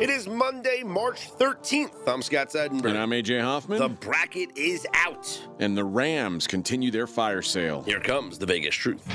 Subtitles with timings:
[0.00, 2.08] It is Monday, March 13th.
[2.08, 2.86] I'm Scott Seidenberg.
[2.90, 3.78] And I'm AJ Hoffman.
[3.78, 5.40] The bracket is out.
[5.60, 7.82] and the Rams continue their fire sale.
[7.82, 9.06] Here comes the Vegas truth.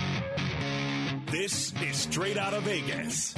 [1.31, 3.35] This is straight out of Vegas.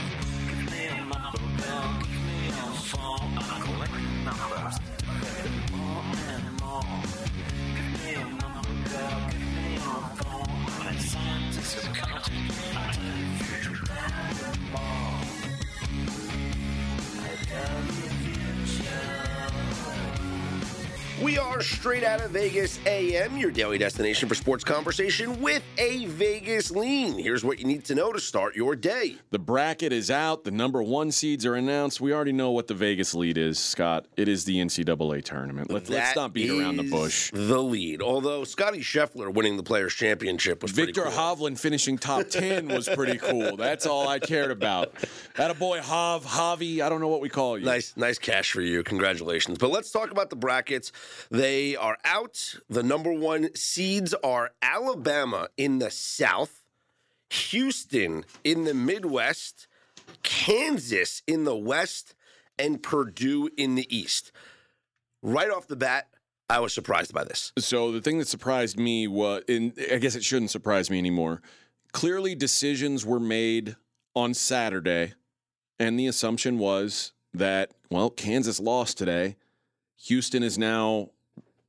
[21.22, 26.08] We are straight out of Vegas AM, your daily destination for sports conversation with a
[26.08, 27.16] Vegas lean.
[27.20, 29.18] Here's what you need to know to start your day.
[29.30, 30.46] The bracket is out.
[30.46, 32.02] The number one seeds are announced.
[32.02, 34.08] We already know what the Vegas lead is, Scott.
[34.18, 35.70] It is the NCAA tournament.
[35.70, 37.30] Let's, let's not beat around the bush.
[37.32, 38.02] The lead.
[38.02, 41.36] Although Scotty Scheffler winning the Players' Championship was Viktor pretty cool.
[41.36, 43.58] Hovland finishing top 10 was pretty cool.
[43.58, 44.94] That's all I cared about.
[45.36, 47.66] That a boy Hov, Javi, I don't know what we call you.
[47.66, 48.82] Nice, nice cash for you.
[48.82, 49.60] Congratulations.
[49.60, 50.92] But let's talk about the brackets.
[51.30, 52.56] They are out.
[52.70, 56.64] The number one seeds are Alabama in the South,
[57.30, 59.68] Houston in the Midwest,
[60.24, 62.16] Kansas in the West,
[62.58, 64.32] and Purdue in the East.
[65.22, 66.08] Right off the bat,
[66.50, 67.54] I was surprised by this.
[67.58, 71.42] So the thing that surprised me was, and I guess it shouldn't surprise me anymore.
[71.94, 73.76] Clearly, decisions were made
[74.16, 75.14] on Saturday,
[75.80, 79.36] and the assumption was that well, Kansas lost today.
[80.06, 81.10] Houston is now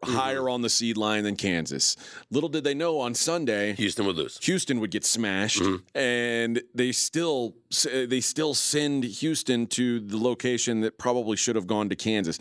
[0.02, 0.14] mm-hmm.
[0.14, 1.97] higher on the seed line than Kansas.
[2.30, 3.75] Little did they know on Sunday.
[3.75, 4.38] Houston would lose.
[4.42, 5.97] Houston would get smashed, mm-hmm.
[5.97, 7.55] and they still
[7.86, 12.38] uh, they still send Houston to the location that probably should have gone to Kansas.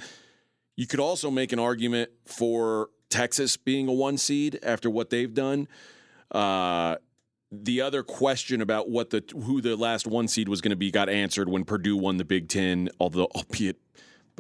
[0.78, 5.34] You could also make an argument for Texas being a one seed after what they've
[5.34, 5.68] done.
[6.32, 6.96] Uh,
[7.52, 10.90] the other question about what the who the last one seed was going to be
[10.90, 13.78] got answered when Purdue won the Big Ten, although albeit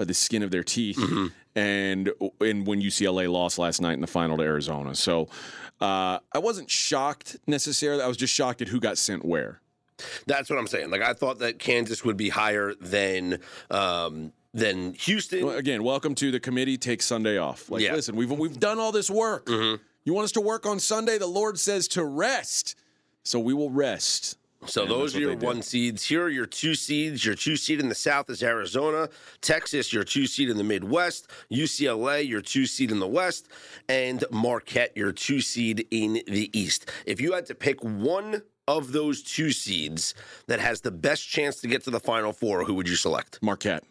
[0.01, 0.97] by the skin of their teeth,
[1.55, 4.95] and and when UCLA lost last night in the final to Arizona.
[4.95, 5.27] So
[5.79, 8.01] uh, I wasn't shocked necessarily.
[8.01, 9.61] I was just shocked at who got sent where.
[10.25, 10.89] That's what I'm saying.
[10.89, 15.45] Like I thought that Kansas would be higher than um, than Houston.
[15.45, 16.77] Well, again, welcome to the committee.
[16.79, 17.69] Take Sunday off.
[17.69, 17.93] Like, Yeah.
[17.93, 19.47] listen, we've we've done all this work.
[19.49, 21.19] You want us to work on Sunday?
[21.19, 22.75] The Lord says to rest,
[23.23, 24.35] so we will rest.
[24.67, 26.05] So those are your one seeds.
[26.05, 27.25] Here are your two seeds.
[27.25, 29.09] Your two seed in the South is Arizona.
[29.41, 31.27] Texas, your two seed in the Midwest.
[31.51, 33.47] UCLA, your two seed in the West.
[33.89, 36.89] And Marquette, your two seed in the East.
[37.05, 40.13] If you had to pick one of those two seeds
[40.47, 43.39] that has the best chance to get to the Final Four, who would you select?
[43.41, 43.83] Marquette.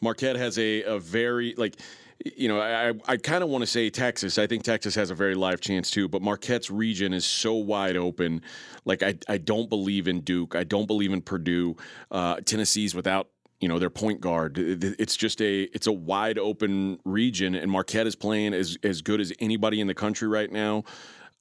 [0.00, 1.76] Marquette has a, a very like
[2.24, 4.38] you know, I I kind of want to say Texas.
[4.38, 7.96] I think Texas has a very live chance too, but Marquette's region is so wide
[7.96, 8.42] open.
[8.84, 10.54] Like I I don't believe in Duke.
[10.54, 11.76] I don't believe in Purdue.
[12.10, 13.28] Uh, Tennessee's without
[13.60, 14.58] you know their point guard.
[14.58, 19.20] It's just a it's a wide open region, and Marquette is playing as as good
[19.20, 20.84] as anybody in the country right now.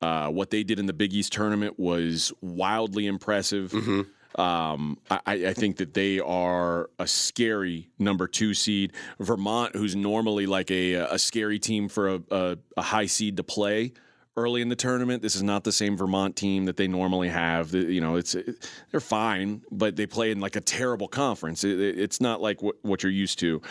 [0.02, 3.74] Uh, what they did in the Big East tournament was wildly impressive.
[4.38, 8.94] Um, I, I think that they are a scary number two seed.
[9.20, 13.44] Vermont, who's normally like a, a scary team for a, a, a high seed to
[13.44, 13.94] play
[14.38, 15.22] early in the tournament.
[15.22, 17.74] This is not the same Vermont team that they normally have.
[17.74, 18.36] You know, it's
[18.92, 21.64] they're fine, but they play in like a terrible conference.
[21.64, 23.62] It, it- it's not like what, what you're used to.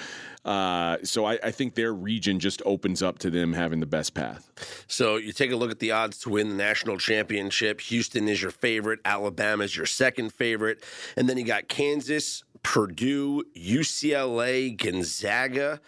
[0.45, 4.15] Uh, so I, I think their region just opens up to them having the best
[4.15, 4.51] path.
[4.87, 7.81] So you take a look at the odds to win the national championship.
[7.83, 9.01] Houston is your favorite.
[9.05, 10.83] Alabama is your second favorite.
[11.17, 15.81] And then you got Kansas, Purdue, UCLA, Gonzaga.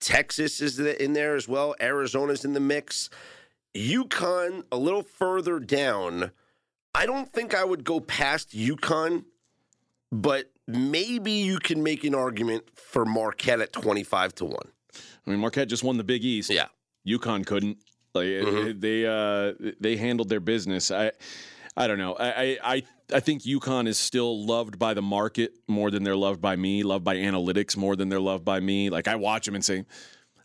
[0.00, 1.74] Texas is in there as well.
[1.80, 3.08] Arizona's in the mix.
[3.76, 6.30] UConn a little further down.
[6.94, 9.24] I don't think I would go past UConn,
[10.10, 14.56] but maybe you can make an argument for Marquette at 25 to 1.
[15.26, 16.50] I mean, Marquette just won the Big East.
[16.50, 16.66] Yeah.
[17.06, 17.78] UConn couldn't.
[18.14, 18.80] Like Mhm.
[18.80, 20.90] they uh, they handled their business.
[20.90, 21.12] I
[21.76, 22.14] I don't know.
[22.14, 22.82] I, I I
[23.12, 26.82] I think UConn is still loved by the market more than they're loved by me.
[26.82, 28.88] Loved by analytics more than they're loved by me.
[28.88, 29.84] Like I watch them and say,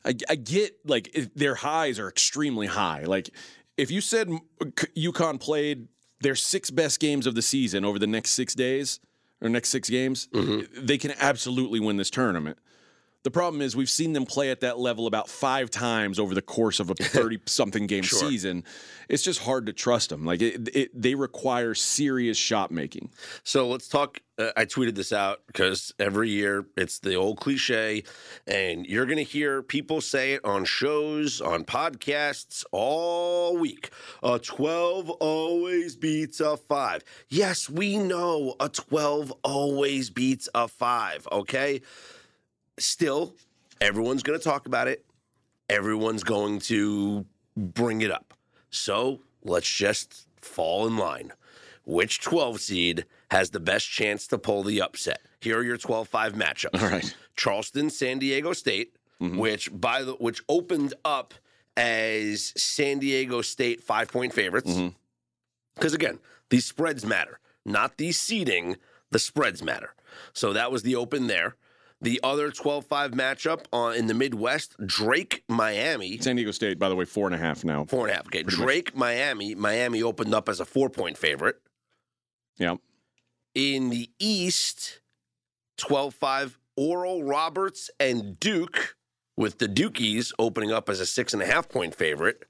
[0.05, 3.03] I, I get like their highs are extremely high.
[3.03, 3.29] Like
[3.77, 5.87] if you said UConn played
[6.21, 8.99] their six best games of the season over the next six days
[9.41, 10.85] or next six games, mm-hmm.
[10.85, 12.57] they can absolutely win this tournament.
[13.23, 16.41] The problem is we've seen them play at that level about five times over the
[16.41, 18.17] course of a 30 something game Sure.
[18.17, 18.63] season.
[19.09, 20.25] It's just hard to trust them.
[20.25, 23.11] Like it, it, they require serious shot making.
[23.43, 24.21] So let's talk.
[24.39, 28.03] Uh, I tweeted this out because every year it's the old cliche,
[28.47, 33.91] and you're going to hear people say it on shows, on podcasts all week.
[34.23, 37.03] A 12 always beats a 5.
[37.29, 41.81] Yes, we know a 12 always beats a 5, okay?
[42.81, 43.33] Still,
[43.79, 45.05] everyone's going to talk about it.
[45.69, 47.25] Everyone's going to
[47.55, 48.33] bring it up.
[48.69, 51.31] So let's just fall in line.
[51.85, 55.21] Which 12 seed has the best chance to pull the upset?
[55.39, 56.81] Here are your 12 5 matchups.
[56.81, 57.15] All right.
[57.35, 59.37] Charleston, San Diego State, mm-hmm.
[59.37, 61.33] which by the which opened up
[61.77, 64.71] as San Diego State five point favorites.
[64.71, 64.89] Mm-hmm.
[65.75, 66.19] Because again,
[66.49, 68.77] these spreads matter, not the seeding.
[69.09, 69.93] The spreads matter.
[70.33, 71.55] So that was the open there.
[72.01, 76.17] The other 12 5 matchup on, in the Midwest, Drake, Miami.
[76.17, 77.85] San Diego State, by the way, four and a half now.
[77.85, 78.25] Four and a half.
[78.25, 78.43] Okay.
[78.43, 78.65] Pretty much.
[78.65, 79.53] Drake, Miami.
[79.53, 81.61] Miami opened up as a four point favorite.
[82.57, 82.75] Yeah.
[83.53, 85.01] In the East,
[85.77, 88.95] 12 5, Oral Roberts and Duke,
[89.37, 92.45] with the Dukies opening up as a six and a half point favorite.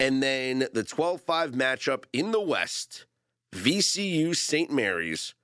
[0.00, 3.06] And then the 12 5 matchup in the West,
[3.54, 4.72] VCU St.
[4.72, 5.34] Mary's,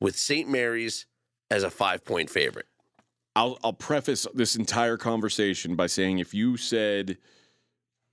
[0.00, 0.48] with St.
[0.48, 1.06] Mary's
[1.50, 2.66] as a five point favorite.
[3.34, 7.18] I'll I'll preface this entire conversation by saying if you said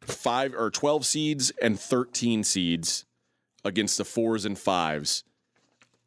[0.02, 3.06] five or twelve seeds and thirteen seeds
[3.64, 5.24] against the fours and fives,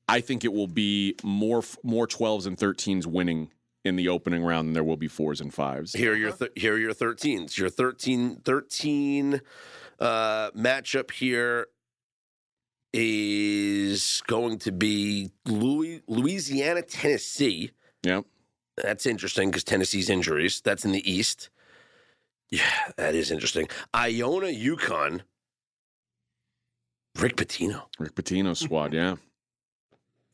[0.08, 3.50] I think it will be more more twelves and thirteens winning
[3.87, 5.93] in the opening round than there will be fours and fives.
[5.93, 7.56] Here are your th- here are your 13s.
[7.56, 9.40] Your 13 13
[10.00, 11.69] uh, matchup here
[12.93, 17.73] is going to be Louis, Louisiana Tennessee.
[18.03, 18.23] Yeah.
[18.77, 20.61] That's interesting because Tennessee's injuries.
[20.61, 21.50] That's in the East.
[22.50, 23.69] Yeah, that is interesting.
[23.94, 25.23] Iona UConn.
[27.19, 29.17] Rick Pitino, Rick Pitino's squad, yeah.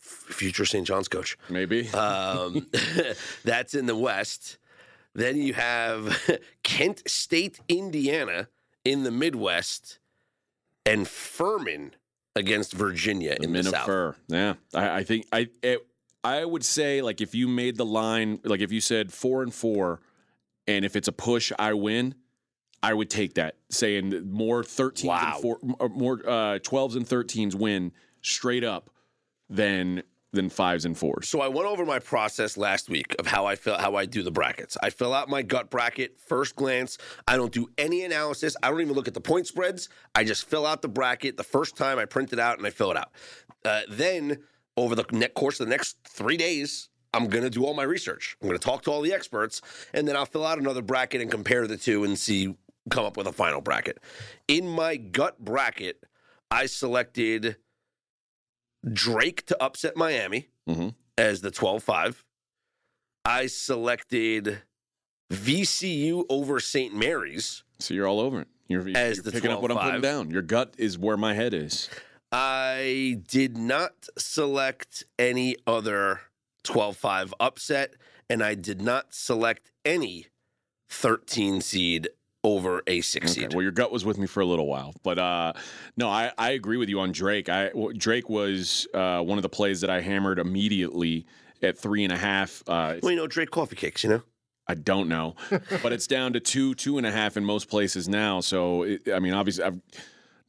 [0.00, 0.86] future St.
[0.86, 1.38] John's coach.
[1.48, 1.88] Maybe.
[1.90, 2.66] Um,
[3.44, 4.58] that's in the West.
[5.14, 6.18] Then you have
[6.64, 8.48] Kent State, Indiana
[8.84, 10.00] in the Midwest,
[10.84, 11.92] and Furman
[12.36, 13.86] against Virginia the in the South.
[13.86, 14.16] fur.
[14.28, 14.54] Yeah.
[14.74, 15.86] I, I think I it,
[16.24, 19.52] I would say like if you made the line like if you said four and
[19.52, 20.00] four
[20.66, 22.14] and if it's a push I win,
[22.82, 23.56] I would take that.
[23.70, 25.32] Saying more 13s Wow.
[25.34, 27.92] and four or more uh 12s and 13s win
[28.22, 28.90] straight up
[29.50, 30.02] than
[30.32, 31.28] than fives and fours.
[31.28, 34.22] So I went over my process last week of how I fill how I do
[34.22, 34.76] the brackets.
[34.82, 36.98] I fill out my gut bracket first glance.
[37.28, 38.56] I don't do any analysis.
[38.62, 39.88] I don't even look at the point spreads.
[40.14, 42.70] I just fill out the bracket the first time I print it out and I
[42.70, 43.12] fill it out.
[43.64, 44.38] Uh, then
[44.76, 48.36] over the course of the next three days, I'm going to do all my research.
[48.40, 49.60] I'm going to talk to all the experts,
[49.92, 52.54] and then I'll fill out another bracket and compare the two and see
[52.90, 53.98] come up with a final bracket.
[54.48, 56.02] In my gut bracket,
[56.50, 57.56] I selected
[58.90, 60.94] Drake to upset Miami Mhm.
[61.18, 62.24] as the 12 5.
[63.24, 64.62] I selected
[65.32, 66.94] VCU over St.
[66.94, 67.62] Mary's.
[67.78, 68.48] So you're all over it.
[68.68, 70.30] You're, you're the picking up what I'm putting down.
[70.30, 71.88] Your gut is where my head is.
[72.30, 76.22] I did not select any other
[76.64, 77.94] 12 5 upset,
[78.30, 80.28] and I did not select any
[80.88, 82.08] 13 seed
[82.44, 83.54] over a six Okay, seed.
[83.54, 85.52] well, your gut was with me for a little while, but uh,
[85.96, 87.48] no, I, I agree with you on Drake.
[87.48, 91.26] I Drake was uh, one of the plays that I hammered immediately
[91.62, 92.62] at three and a half.
[92.66, 94.22] Uh, Well, you know, Drake coffee cakes, you know?
[94.66, 95.34] I don't know,
[95.82, 98.40] but it's down to two, two and a half in most places now.
[98.40, 99.80] So it, I mean, obviously, I've,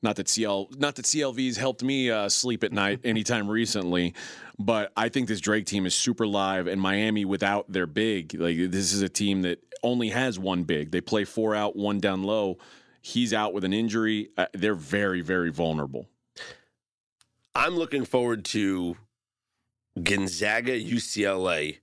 [0.04, 4.14] not that CL, not that CLV's helped me uh, sleep at night anytime recently,
[4.60, 8.58] but I think this Drake team is super live, and Miami without their big, like
[8.58, 10.92] this is a team that only has one big.
[10.92, 12.58] They play four out, one down low.
[13.02, 14.30] He's out with an injury.
[14.38, 16.08] Uh, they're very, very vulnerable.
[17.56, 18.98] I'm looking forward to
[20.02, 21.80] Gonzaga UCLA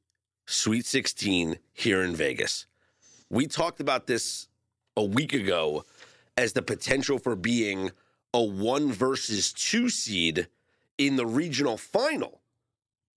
[0.46, 2.66] Sweet 16 here in Vegas.
[3.30, 4.48] We talked about this
[4.96, 5.84] a week ago
[6.36, 7.92] as the potential for being
[8.34, 10.48] a one versus two seed
[10.98, 12.40] in the regional final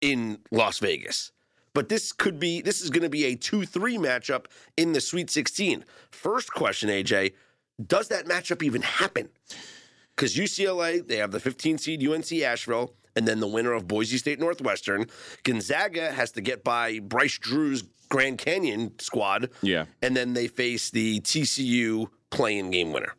[0.02, 1.32] in Las Vegas.
[1.74, 4.46] But this could be, this is going to be a 2 3 matchup
[4.78, 5.84] in the Sweet 16.
[6.12, 7.34] First question, AJ,
[7.86, 9.30] does that matchup even happen?
[10.16, 14.18] because UCLA they have the 15 seed UNC Asheville, and then the winner of Boise
[14.20, 15.08] State Northwestern.
[15.44, 19.86] Gonzaga has to get by Bryce Drew's Grand Canyon squad, Yeah.
[20.04, 23.16] and then they face the TCU playing game winner.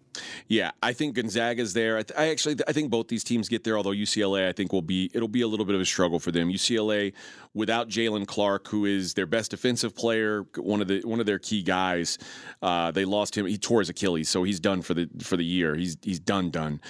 [0.48, 1.98] Yeah, I think Gonzaga's there.
[1.98, 3.76] I, th- I actually I think both these teams get there.
[3.76, 6.30] Although UCLA, I think will be it'll be a little bit of a struggle for
[6.30, 6.48] them.
[6.50, 7.12] UCLA
[7.54, 11.38] without Jaylen Clark, who is their best defensive player, one of the one of their
[11.38, 12.18] key guys.
[12.62, 13.46] Uh, they lost him.
[13.46, 15.74] He tore his Achilles, so he's done for the for the year.
[15.74, 16.80] He's he's done done.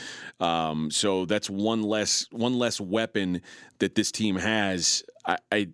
[0.40, 3.40] Um, so that's one less one less weapon
[3.78, 5.02] that this team has.
[5.26, 5.68] I, I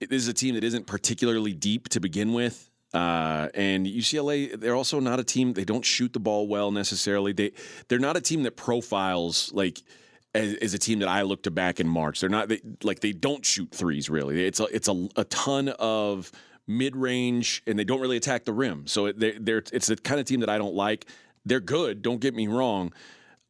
[0.00, 2.69] this is a team that isn't particularly deep to begin with.
[2.92, 5.52] Uh, and UCLA, they're also not a team.
[5.52, 7.32] They don't shoot the ball well necessarily.
[7.32, 7.52] They
[7.88, 9.80] they're not a team that profiles like
[10.34, 12.20] as, as a team that I look to back in March.
[12.20, 14.44] They're not they, like they don't shoot threes really.
[14.44, 16.32] It's a it's a, a ton of
[16.66, 18.86] mid range, and they don't really attack the rim.
[18.86, 21.06] So they're, they're it's the kind of team that I don't like.
[21.44, 22.02] They're good.
[22.02, 22.92] Don't get me wrong.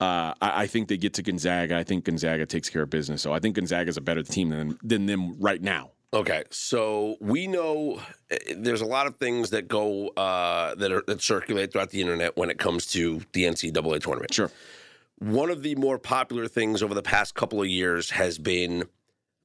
[0.01, 1.77] Uh, I, I, think they get to Gonzaga.
[1.77, 3.21] I think Gonzaga takes care of business.
[3.21, 5.91] So I think Gonzaga is a better team than than them right now.
[6.13, 8.01] Okay, so we know
[8.31, 12.01] eh, there's a lot of things that go uh, that are that circulate throughout the
[12.01, 14.35] internet when it comes to the NCAA tournament.
[14.35, 14.51] Sure.
[15.19, 18.85] One of the more popular things over the past couple of years has been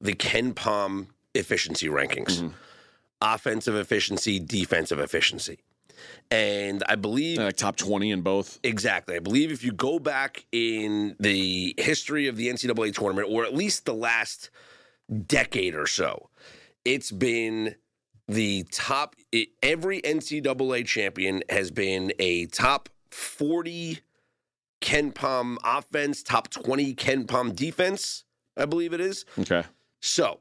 [0.00, 2.48] the KenPom efficiency rankings, mm-hmm.
[3.20, 5.58] offensive efficiency, defensive efficiency.
[6.30, 8.58] And I believe like top 20 in both.
[8.62, 9.16] Exactly.
[9.16, 13.54] I believe if you go back in the history of the NCAA tournament, or at
[13.54, 14.50] least the last
[15.26, 16.28] decade or so,
[16.86, 17.74] it's been
[18.28, 24.00] the top it, every NCAA champion has been a top 40
[24.80, 28.24] KenPom offense, top 20 KenPom defense,
[28.56, 29.24] I believe it is.
[29.38, 29.64] Okay.
[30.00, 30.38] So,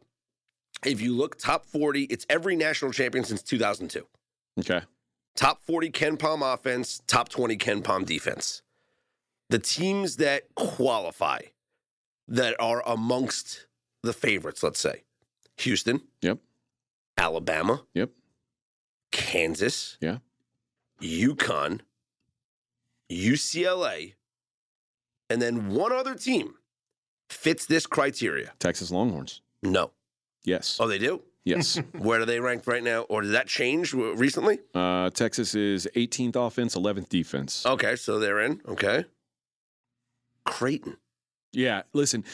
[0.85, 4.05] if you look top 40, it's every national champion since 2002.
[4.59, 4.81] Okay.
[5.35, 8.61] Top 40 KenPom offense, top 20 KenPom defense.
[9.49, 11.39] The teams that qualify
[12.27, 13.67] that are amongst
[14.03, 15.04] the favorites, let's say.
[15.57, 16.01] Houston.
[16.21, 16.39] Yep.
[17.17, 17.83] Alabama.
[17.93, 18.11] Yep.
[19.11, 19.97] Kansas.
[20.01, 20.17] Yeah.
[21.01, 21.81] UConn.
[23.11, 24.13] UCLA.
[25.29, 26.55] And then one other team
[27.29, 28.53] fits this criteria.
[28.59, 29.41] Texas Longhorns.
[29.63, 29.91] No.
[30.43, 30.77] Yes.
[30.79, 31.21] Oh, they do?
[31.43, 31.79] Yes.
[31.97, 33.01] Where are they ranked right now?
[33.01, 34.59] Or did that change recently?
[34.73, 37.65] Uh, Texas is 18th offense, 11th defense.
[37.65, 38.61] Okay, so they're in.
[38.67, 39.05] Okay.
[40.45, 40.97] Creighton.
[41.51, 42.25] Yeah, listen,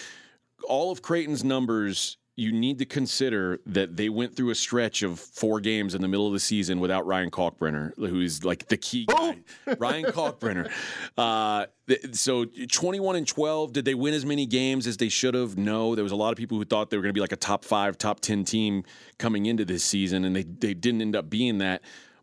[0.68, 5.20] all of Creighton's numbers you need to consider that they went through a stretch of
[5.20, 9.06] four games in the middle of the season without Ryan Kalkbrenner, who's like the key
[9.06, 9.40] guy.
[9.78, 10.72] Ryan Kalkbrenner.
[11.18, 11.66] Uh,
[12.14, 15.58] so 21 and 12, did they win as many games as they should have?
[15.58, 15.94] No.
[15.94, 17.38] There was a lot of people who thought they were going to be like a
[17.38, 18.84] top five, top 10 team
[19.20, 21.82] coming into this season, and they, they didn't end up being that.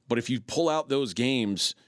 [0.08, 1.74] But if you pull out those games–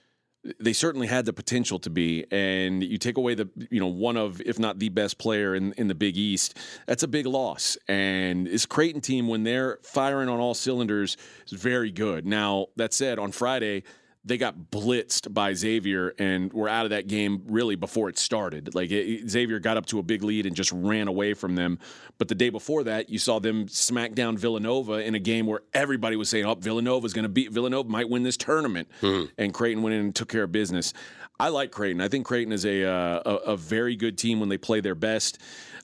[0.59, 4.16] they certainly had the potential to be and you take away the you know one
[4.16, 6.56] of if not the best player in, in the big east
[6.87, 7.76] that's a big loss.
[7.88, 11.16] And this creighton team when they're firing on all cylinders
[11.47, 12.26] is very good.
[12.26, 13.82] Now that said on friday
[14.24, 18.74] they got blitzed by Xavier and were out of that game really before it started.
[18.74, 21.78] Like it, Xavier got up to a big lead and just ran away from them.
[22.18, 25.62] But the day before that, you saw them smack down Villanova in a game where
[25.72, 29.26] everybody was saying, "Oh, Villanova's going to beat Villanova might win this tournament," mm-hmm.
[29.38, 30.92] and Creighton went in and took care of business.
[31.38, 32.02] I like Creighton.
[32.02, 34.94] I think Creighton is a uh, a, a, very good team when they play their
[34.94, 35.38] best.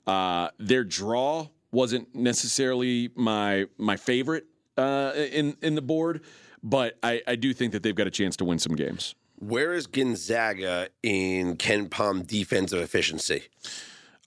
[0.07, 4.45] Uh, their draw wasn't necessarily my my favorite
[4.76, 6.21] uh, in in the board
[6.67, 9.15] but I, I do think that they've got a chance to win some games.
[9.39, 13.45] Where is Gonzaga in KenPom defensive efficiency?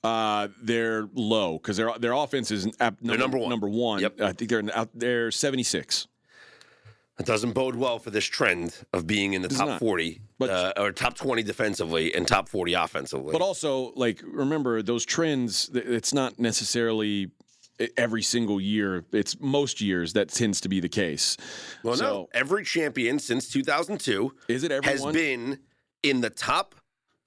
[0.03, 3.50] Uh, they're low because their their offense is number, number one.
[3.50, 4.00] Number one.
[4.00, 4.22] Yep.
[4.22, 4.89] I think they're out.
[4.93, 6.08] They're seventy six.
[7.19, 9.79] It doesn't bode well for this trend of being in the top not.
[9.79, 13.34] 40 but, uh, or top 20 defensively and top 40 offensively.
[13.34, 17.29] But also, like, remember those trends, it's not necessarily
[17.98, 19.05] every single year.
[19.12, 21.38] It's most years that tends to be the case.
[21.83, 25.59] Well, so, no, every champion since 2002 is it has been
[26.03, 26.75] in the top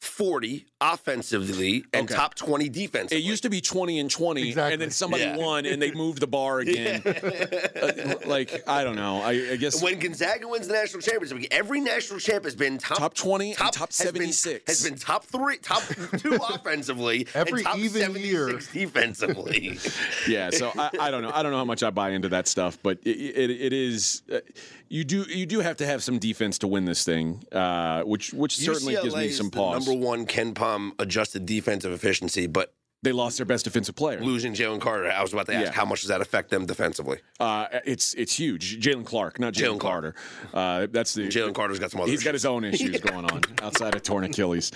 [0.00, 2.14] 40 offensively and okay.
[2.14, 3.18] top 20 defensively.
[3.18, 4.72] It used to be 20 and 20, exactly.
[4.72, 5.36] and then somebody yeah.
[5.36, 7.02] won and they moved the bar again.
[7.06, 9.22] uh, like, I don't know.
[9.22, 9.82] I, I, guess.
[9.82, 13.72] When Gonzaga wins the national championship, every national champ has been top, top 20 top,
[13.72, 14.42] top 76.
[14.44, 15.82] Has been, has been top three, top
[16.18, 19.78] two offensively, every and even year defensively.
[20.28, 21.30] yeah, so I, I, don't know.
[21.32, 24.22] I don't know how much I buy into that stuff, but it, it, it is.
[24.32, 24.40] Uh,
[24.88, 28.34] you do you do have to have some defense to win this thing, uh, which
[28.34, 29.86] which certainly gives me some pause.
[29.86, 30.26] number one
[30.72, 32.74] KenPom adjusted defensive efficiency, but
[33.04, 34.20] They lost their best defensive player.
[34.20, 35.72] Losing Jalen Carter, I was about to ask, Yeah.
[35.72, 37.18] how much does that affect them defensively?
[37.40, 38.78] Uh, it's it's huge.
[38.80, 39.80] Jaylen Clark, not Jalen.
[39.80, 40.14] Carter.
[40.54, 42.08] Uh, that's the Jalen Carter's got some other.
[42.12, 42.42] He's got issues.
[42.42, 44.70] his own issues going on outside of torn Achilles.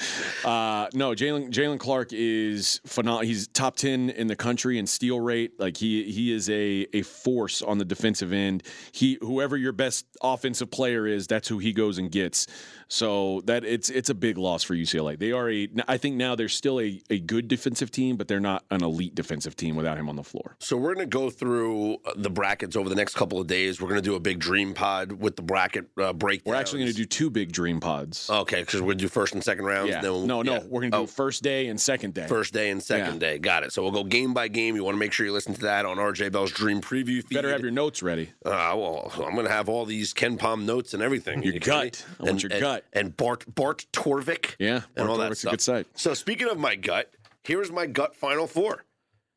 [0.45, 3.25] Uh, no, Jalen Jaylen Clark is phenomenal.
[3.29, 5.53] He's top ten in the country in steal rate.
[5.61, 8.65] Like he he is a a force on the defensive end.
[8.91, 12.49] He whoever your best offensive player is, that's who he goes and gets.
[12.89, 15.19] So that it's it's a big loss for UCLA.
[15.19, 18.39] They are a I think now they're still a, a good defensive team, but they're
[18.41, 20.57] not an elite defensive team without him on the floor.
[20.61, 23.81] So we're going to go through uh, the brackets over the next couple of days.
[23.81, 26.53] We're going to do a big dream pod with the bracket uh, breakdown.
[26.53, 28.31] We're actually going to do two big dream pods.
[28.31, 29.91] Okay, because we're going to do first and second rounds.
[29.91, 30.01] yeah.
[30.01, 30.59] Then we'll- no, no, yeah.
[30.69, 32.27] we're going to do Oh, first day and second day.
[32.29, 33.31] first day and second Yeah.
[33.33, 33.39] day.
[33.39, 33.73] Got it.
[33.73, 34.77] So we'll go game by game.
[34.77, 37.35] You want to make sure you listen to that on RJ Bell's Dream Preview feed.
[37.35, 38.31] Better have your notes ready.
[38.45, 41.43] Uh, well, I'm going to have all these KenPom notes and everything.
[41.43, 42.05] Your You kidding gut.
[42.21, 42.76] I want and, your and- gut.
[42.93, 44.57] And Bart Bart Torvik.
[44.59, 45.51] Yeah, and Bart all that Torvik's a stuff.
[45.53, 45.87] good site.
[45.95, 47.13] So speaking of my gut,
[47.45, 48.85] here's my gut final four.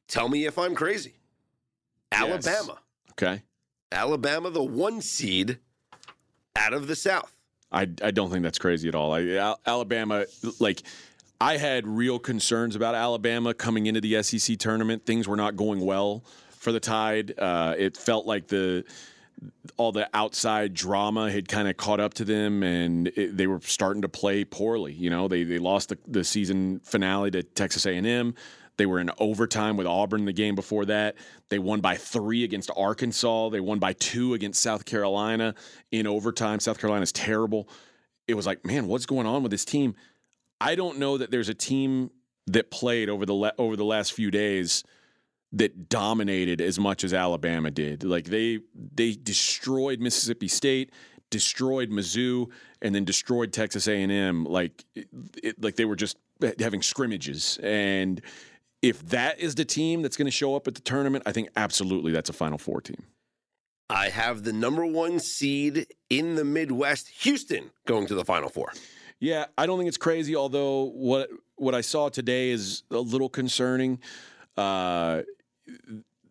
[0.08, 1.14] Tell me if I'm crazy.
[2.12, 2.80] Alabama.
[3.12, 3.44] Okay.
[3.92, 5.60] Alabama, the one seed
[6.56, 7.34] out of the South.
[7.72, 9.14] I, I don't think that's crazy at all.
[9.14, 10.26] I, Al- Alabama,
[10.60, 10.82] like,
[11.40, 15.06] I had real concerns about Alabama coming into the SEC tournament.
[15.06, 16.24] Things were not going well
[16.58, 17.34] for the Tide.
[17.38, 18.84] Uh, it felt like the
[19.78, 23.62] all the outside drama had kind of caught up to them, and it, they were
[23.62, 24.94] starting to play poorly.
[24.94, 28.36] You know, they they lost the, the season finale to Texas A and M.
[28.78, 31.16] They were in overtime with Auburn the game before that.
[31.50, 33.50] They won by three against Arkansas.
[33.50, 35.54] They won by two against South Carolina
[35.92, 36.62] in overtime.
[36.62, 37.68] South Carolina's terrible.
[38.26, 39.96] It was like, man, what's going on with this team?
[40.62, 42.12] I don't know that there's a team
[42.48, 44.84] that played over the le- over the last few days
[45.54, 48.04] that dominated as much as Alabama did.
[48.04, 50.92] Like they they destroyed Mississippi State,
[51.30, 52.50] destroyed Mizzou,
[52.82, 54.44] and then destroyed Texas A&M.
[54.46, 55.08] Like it,
[55.44, 56.18] it- like they were just
[56.60, 57.60] having scrimmages.
[57.64, 58.22] And
[58.82, 61.50] if that is the team that's going to show up at the tournament, I think
[61.56, 63.04] absolutely that's a Final Four team.
[63.90, 68.72] I have the number one seed in the Midwest, Houston, going to the Final Four.
[69.20, 70.36] Yeah, I don't think it's crazy.
[70.36, 74.00] Although what what I saw today is a little concerning.
[74.56, 75.24] Uh,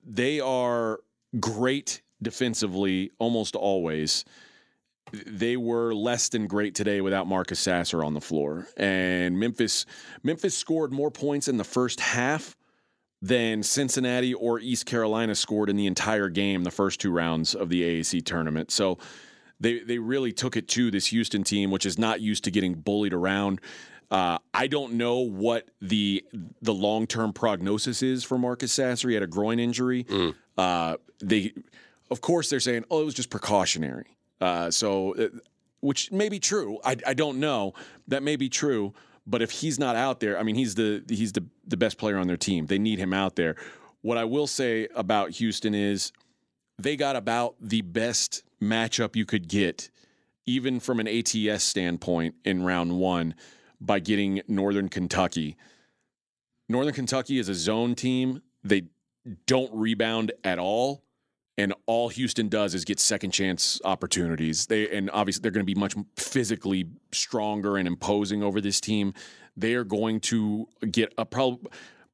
[0.04, 1.00] they are
[1.38, 4.24] great defensively almost always.
[5.12, 9.86] They were less than great today without Marcus Sasser on the floor, and Memphis
[10.22, 12.56] Memphis scored more points in the first half
[13.22, 17.68] than Cincinnati or East Carolina scored in the entire game, the first two rounds of
[17.68, 18.70] the AAC tournament.
[18.70, 18.98] So
[19.60, 22.74] they they really took it to this Houston team, which is not used to getting
[22.74, 23.60] bullied around.
[24.10, 26.24] Uh, I don't know what the
[26.62, 29.08] the long term prognosis is for Marcus Sasser.
[29.08, 30.06] He had a groin injury.
[30.56, 31.52] Uh, they,
[32.10, 35.28] of course, they're saying, "Oh, it was just precautionary." Uh, so, uh,
[35.80, 36.78] which may be true.
[36.84, 37.74] I, I don't know.
[38.06, 38.94] That may be true.
[39.26, 42.16] But if he's not out there, I mean, he's the he's the the best player
[42.16, 42.64] on their team.
[42.66, 43.56] They need him out there.
[44.00, 46.12] What I will say about Houston is
[46.78, 49.90] they got about the best matchup you could get,
[50.46, 53.34] even from an ATS standpoint in round one,
[53.80, 55.56] by getting Northern Kentucky.
[56.68, 58.42] Northern Kentucky is a zone team.
[58.62, 58.84] They
[59.46, 61.04] don't rebound at all.
[61.56, 64.66] And all Houston does is get second chance opportunities.
[64.66, 69.12] They and obviously they're going to be much physically stronger and imposing over this team.
[69.56, 71.68] They are going to get a probably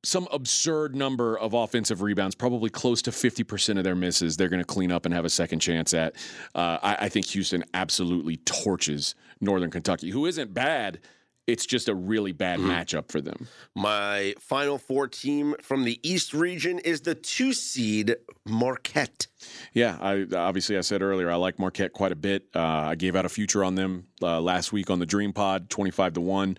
[0.04, 4.60] some absurd number of offensive rebounds, probably close to 50% of their misses, they're going
[4.60, 6.14] to clean up and have a second chance at.
[6.54, 11.00] Uh, I, I think Houston absolutely torches Northern Kentucky, who isn't bad.
[11.46, 13.48] It's just a really bad matchup for them.
[13.74, 19.26] My Final Four team from the East region is the two seed Marquette.
[19.74, 22.46] Yeah, I obviously I said earlier I like Marquette quite a bit.
[22.54, 25.68] Uh, I gave out a future on them uh, last week on the Dream Pod,
[25.68, 26.56] twenty five to one,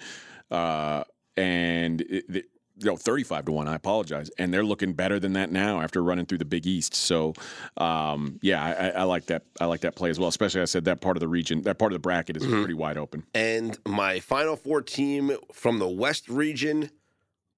[0.52, 1.04] uh,
[1.36, 2.46] and it, it,
[2.82, 3.68] no thirty five to one.
[3.68, 6.94] I apologize, and they're looking better than that now after running through the Big East.
[6.94, 7.34] So,
[7.78, 9.44] um, yeah, I, I, like that.
[9.60, 10.30] I like that play as well.
[10.30, 12.74] Especially I said that part of the region, that part of the bracket is pretty
[12.74, 13.24] wide open.
[13.34, 16.92] And my Final Four team from the West region,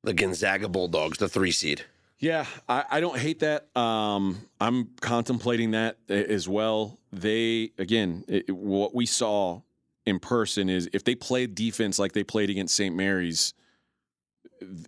[0.03, 1.85] the Gonzaga Bulldogs, the three seed.
[2.19, 3.75] Yeah, I, I don't hate that.
[3.77, 6.97] Um, I'm contemplating that as well.
[7.13, 9.61] They again, it, what we saw
[10.05, 12.95] in person is if they played defense like they played against St.
[12.95, 13.53] Mary's,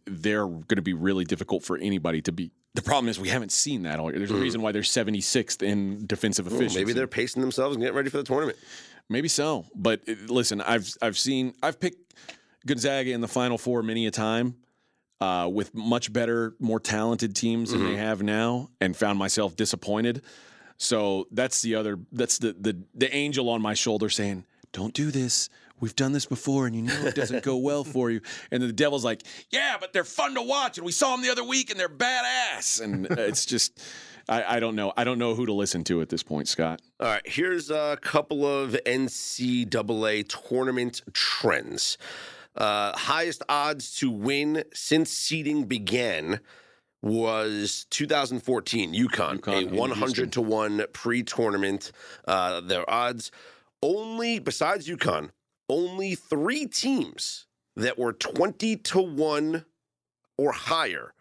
[0.06, 2.52] they're going to be really difficult for anybody to beat.
[2.76, 4.20] The problem is we haven't seen that all year.
[4.20, 6.80] There's a reason why they're 76th in defensive efficiency.
[6.80, 8.58] maybe they're pacing themselves and getting ready for the tournament.
[9.10, 12.14] Maybe so, but uh, listen, I've I've seen I've picked
[12.68, 14.56] Gonzaga in the Final Four many a time
[15.20, 20.22] uh, with much better, more talented teams than they have now, and found myself disappointed.
[20.78, 25.10] So that's the other that's the the the angel on my shoulder saying, "Don't do
[25.12, 25.50] this.
[25.80, 28.22] We've done this before, and you know it doesn't go well for you.
[28.52, 31.30] And the devil's like, yeah, but they're fun to watch, and we saw them the
[31.30, 32.82] other week, and they're badass.
[32.82, 33.80] And it's just,
[34.28, 34.94] I, I don't know.
[34.98, 36.82] I don't know who to listen to at this point, Scott.
[37.00, 41.98] All right, here's a couple of NCAA tournament trends.
[42.56, 46.40] Uh, highest odds to win since seeding began
[47.02, 51.92] was 2014 UConn, UConn a 100 to 1 pre-tournament.
[52.28, 53.32] Uh, their odds
[53.82, 55.30] only besides UConn,
[55.70, 59.66] only 3 teams that were 20 to 1
[60.38, 61.14] or higher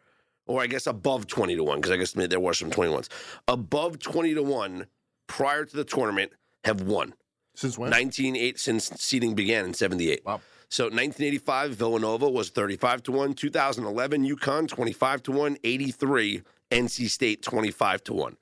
[0.48, 3.08] or I guess above 20 to 1 because I guess there were some 21s.
[3.46, 4.86] Above 20 to 1
[5.28, 6.32] prior to the tournament
[6.64, 7.14] have won.
[7.54, 7.90] Since when?
[7.90, 10.24] 1908 since seeding began in 78.
[10.24, 10.40] Wow.
[10.70, 17.42] So 1985 Villanova was 35 to 1, 2011 UConn 25 to 1, 83 NC State
[17.42, 18.36] 25 to 1.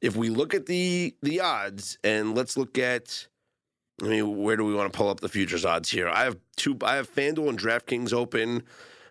[0.00, 3.26] If we look at the the odds and let's look at
[4.02, 6.08] I mean where do we want to pull up the futures odds here?
[6.08, 8.62] I have two I have FanDuel and DraftKings open.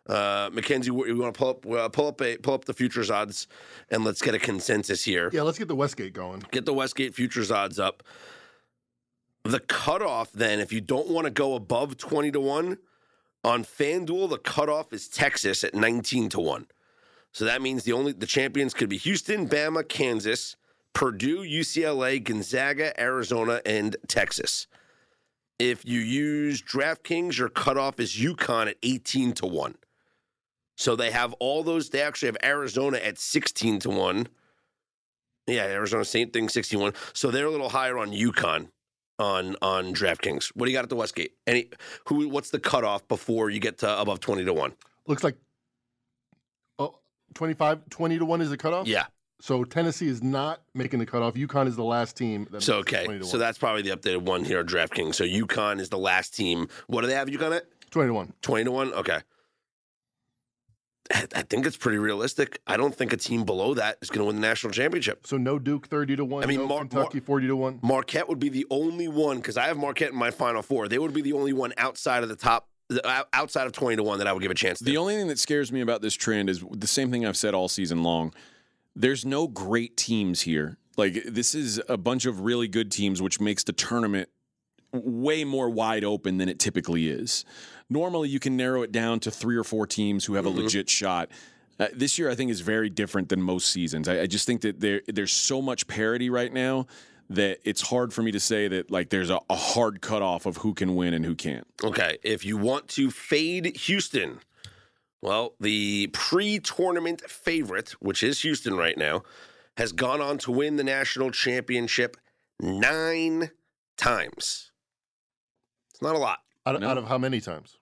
[0.08, 3.10] Uh, Mackenzie, we want to pull up uh, pull up a, pull up the futures
[3.10, 3.48] odds
[3.90, 6.44] and let's get a consensus here Yeah, let's get the Westgate going.
[6.52, 8.04] get the Westgate futures odds up.
[9.44, 12.80] The cutoff, then, if you don't want to go above 20 to 1,
[13.44, 16.66] on FanDuel, the cutoff is Texas at 19 to 1.
[17.32, 20.56] So that means the only the champions could be Houston, Bama, Kansas,
[20.94, 24.66] Purdue, UCLA, Gonzaga, Arizona, and Texas.
[25.60, 29.76] If you use DraftKings, your cutoff is UConn at 18 to 1.
[30.78, 34.28] So they have all those, they actually have Arizona at 16 to 1.
[35.48, 36.94] Yeah, Arizona, same thing, 61.
[37.14, 38.68] So they're a little higher on UConn
[39.20, 40.52] on on DraftKings.
[40.56, 41.34] What do you got at the Westgate?
[41.48, 41.70] Any
[42.08, 44.74] who what's the cutoff before you get to above 20 to 1?
[45.08, 45.38] Looks like
[46.80, 47.00] oh,
[47.34, 48.88] 25, 20 to 1 is the cutoff?
[48.88, 49.06] Yeah.
[49.42, 51.36] So Tennessee is not making the cutoff.
[51.36, 52.48] UConn is the last team.
[52.52, 53.06] That So okay.
[53.06, 55.16] 20 to So that's probably the updated one here on DraftKings.
[55.16, 56.68] So UConn is the last team.
[56.88, 57.66] What do they have UConn at?
[57.92, 58.34] 20 to 1.
[58.42, 58.94] 20 to 1?
[58.94, 59.20] Okay.
[61.14, 62.60] I I think it's pretty realistic.
[62.66, 65.28] I don't think a team below that is going to win the national championship.
[65.28, 66.44] So no Duke 30 to 1.
[66.44, 67.80] I mean, no Mar- Kentucky 40 to 1.
[67.84, 70.88] Marquette would be the only one because I have Marquette in my final four.
[70.88, 72.70] They would be the only one outside of the top,
[73.04, 74.86] uh, outside of 20 to 1 that I would give a chance to.
[74.86, 77.54] The only thing that scares me about this trend is the same thing I've said
[77.54, 78.34] all season long.
[78.96, 80.78] There's no great teams here.
[80.98, 84.30] Like this is a bunch of really good teams, which makes the tournament
[84.94, 87.44] way more wide open than it typically is.
[87.90, 90.90] Normally, you can narrow it down to three or four teams who have a legit
[90.90, 91.30] shot.
[91.80, 94.08] Uh, this year, I think is very different than most seasons.
[94.08, 96.88] I, I just think that there there's so much parity right now
[97.30, 100.58] that it's hard for me to say that like there's a, a hard cutoff of
[100.58, 101.68] who can win and who can't.
[101.84, 104.40] Okay, if you want to fade Houston,
[105.22, 109.24] well, the pre-tournament favorite, which is Houston right now,
[109.78, 112.18] has gone on to win the national championship
[112.62, 113.52] nine
[113.98, 114.72] times.
[115.92, 116.90] It's not a lot, Out, of- No.
[116.90, 117.78] out of how many times?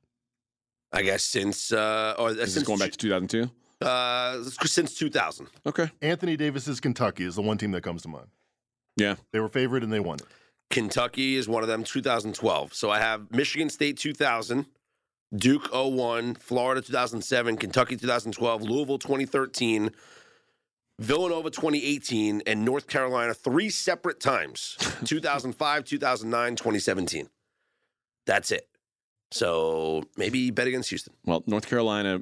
[0.92, 3.50] I guess, since uh, or Is since this going back to 2002?
[3.86, 5.48] uh, since 2000.
[5.66, 5.90] Okay.
[6.02, 8.28] Anthony Davis's Kentucky is the one team that comes to mind.
[8.96, 9.16] Yeah.
[9.32, 10.26] They were favored and they won it.
[10.70, 12.74] Kentucky is one of them, 2012.
[12.76, 14.66] So I have Michigan State 2000,
[15.36, 19.90] Duke 01, Florida 2007, Kentucky 2012, Louisville 2013,
[21.00, 27.30] Villanova 2018, and North Carolina three separate times 2005, 2009, 2017.
[28.26, 28.68] That's it.
[29.32, 31.14] So maybe bet against Houston.
[31.26, 32.22] Well, North Carolina,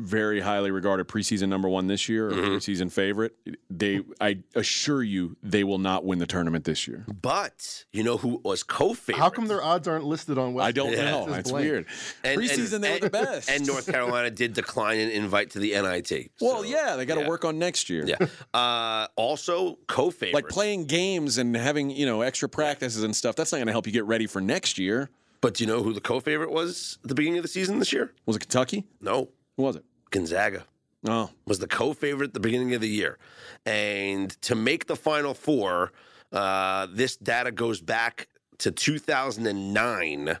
[0.00, 2.56] very highly regarded preseason number one this year, or Mhm.
[2.56, 3.36] preseason favorite.
[3.68, 7.04] They, I assure you, they will not win the tournament this year.
[7.22, 9.20] But you know who was co favorite?
[9.20, 10.66] How come their odds aren't listed on West?
[10.66, 11.10] I don't Yeah.
[11.10, 11.22] know.
[11.24, 11.64] It's That's blank.
[11.64, 11.86] weird.
[12.24, 13.50] preseason, they were the best.
[13.50, 16.30] And North Carolina did decline an invite to the NIT.
[16.40, 17.28] Well, So, yeah, they got to yeah.
[17.28, 18.04] work on next year.
[18.06, 18.16] Yeah.
[18.54, 20.34] Uh, also, co-favorite.
[20.34, 23.36] Like playing games and having you know extra practices and stuff.
[23.36, 25.10] That's not going to help you get ready for next year.
[25.40, 27.92] But do you know who the co-favorite was at the beginning of the season this
[27.92, 28.12] year?
[28.26, 28.84] Was it Kentucky?
[29.00, 29.84] No, Who was it?
[30.10, 30.64] Gonzaga
[31.08, 33.16] Oh, was the co-favorite at the beginning of the year,
[33.64, 35.92] and to make the Final Four,
[36.30, 40.38] uh, this data goes back to 2009.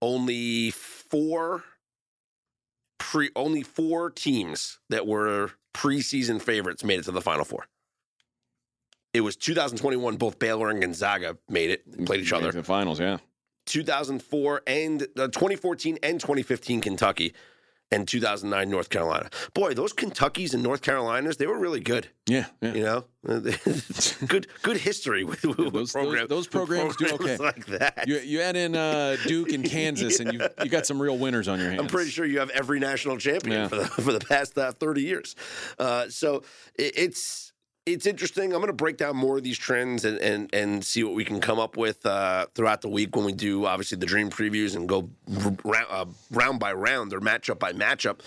[0.00, 1.64] Only four
[2.96, 7.66] pre, only four teams that were preseason favorites made it to the Final Four.
[9.12, 10.16] It was 2021.
[10.16, 12.50] Both Baylor and Gonzaga made it, and played each other.
[12.52, 13.00] the finals.
[13.00, 13.18] Yeah.
[13.66, 17.34] 2004 and uh, 2014 and 2015 Kentucky
[17.92, 19.28] and 2009 North Carolina.
[19.54, 22.08] Boy, those Kentuckys and North Carolinas, they were really good.
[22.26, 22.46] Yeah.
[22.60, 22.74] Yeah.
[22.74, 23.04] You know,
[24.26, 27.44] good good history with, with those- those- program- those with programs do programs okay.
[27.56, 28.04] like that.
[28.06, 31.48] You, you add in uh, Duke and Kansas, and you you got some real winners
[31.48, 31.80] on your hands.
[31.80, 33.68] I'm pretty sure you have every national champion Yeah.
[33.68, 35.34] for the for the past uh, 30 years.
[35.78, 36.42] Uh, so
[36.76, 37.49] it, it's
[37.86, 38.52] it's interesting.
[38.52, 41.24] I'm going to break down more of these trends and and and see what we
[41.24, 44.76] can come up with uh, throughout the week when we do obviously the dream previews
[44.76, 45.10] and go
[45.64, 48.22] round, uh, round by round or matchup by matchup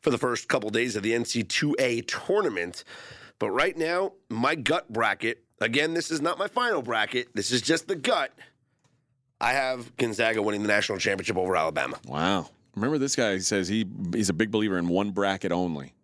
[0.00, 2.84] for the first couple days of the NC2A tournament.
[3.38, 5.44] But right now, my gut bracket.
[5.60, 7.34] Again, this is not my final bracket.
[7.34, 8.32] This is just the gut.
[9.40, 11.98] I have Gonzaga winning the national championship over Alabama.
[12.06, 12.50] Wow.
[12.74, 15.94] Remember this guy says he he's a big believer in one bracket only.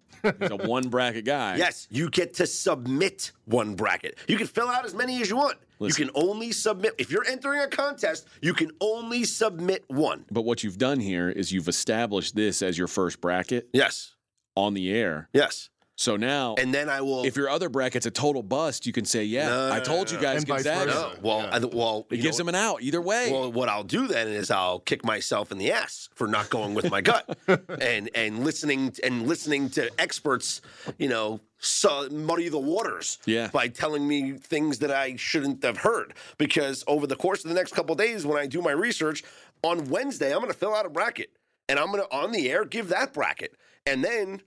[0.41, 1.57] He's a one bracket guy.
[1.57, 4.19] Yes, you get to submit one bracket.
[4.29, 5.59] You can fill out as many as you want.
[5.79, 6.07] Listen.
[6.07, 8.27] You can only submit if you're entering a contest.
[8.41, 10.25] You can only submit one.
[10.31, 14.15] But what you've done here is you've established this as your first bracket Yes,
[14.57, 15.29] on the air.
[15.33, 15.69] yes.
[15.97, 17.25] So now, And then I will.
[17.25, 20.15] if your other bracket's a total bust, you can say, "Yeah, No, I told no,
[20.17, 21.13] you guys, And vice Gonzaga." versa.
[21.15, 21.51] no, well, Yeah.
[21.53, 23.31] I, well, It gives know, him an out either way.
[23.31, 26.75] Well, what I'll do then is I'll kick myself in the ass for not going
[26.75, 27.39] with my gut
[27.81, 30.61] and and listening and listening to experts,
[30.99, 33.49] you know, so muddy the waters Yeah.
[33.53, 36.15] by telling me things that I shouldn't have heard.
[36.39, 39.23] Because over the course of the next couple of days, when I do my research
[39.63, 41.31] on Wednesday, I'm going to fill out a bracket
[41.69, 43.55] and I'm going to on the air give that bracket,
[43.87, 44.43] and then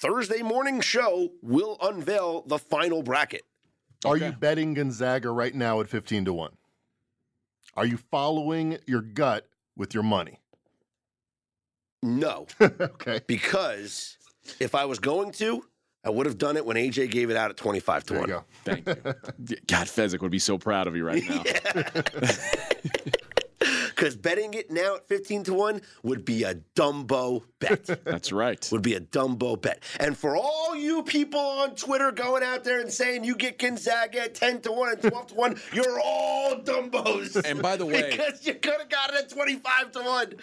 [0.00, 3.42] Thursday morning show will unveil the final bracket.
[4.04, 4.26] Are Okay.
[4.26, 6.52] you betting Gonzaga right now at 15 to 1?
[7.74, 10.38] Are you following your gut with your money?
[12.02, 12.46] No.
[12.60, 13.20] okay.
[13.26, 14.16] because
[14.58, 15.62] if I was going to,
[16.02, 18.34] I would have done it when AJ gave it out at 25 to There you
[18.34, 18.40] 1.
[18.40, 18.44] go.
[18.64, 18.94] Thank you.
[19.66, 21.42] God, Fezzik would be so proud of you right now.
[24.00, 27.84] Because betting it now at 15 to 1 would be a Dumbo bet.
[28.06, 28.66] That's right.
[28.72, 29.82] would be a Dumbo bet.
[29.98, 34.22] And for all you people on Twitter going out there and saying you get Gonzaga
[34.22, 37.44] at 10 to 1 and 12 to 1, you're all Dumbos.
[37.44, 40.34] And by the way- because you could have got it at 25 to 1.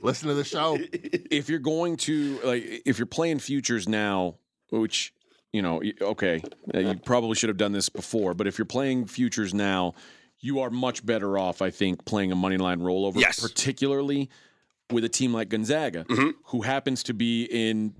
[0.00, 0.76] Listen to the show.
[1.30, 4.34] if you're going to like if you're playing futures now
[4.70, 5.14] which
[5.52, 6.42] you know okay
[6.74, 9.94] uh, you probably should have done this before but if you're playing futures now
[10.40, 13.40] you are much better off i think playing a money line rollover Yes.
[13.40, 14.28] particularly
[14.90, 16.30] with a team like gonzaga Mm-hmm.
[16.46, 17.94] who happens to be in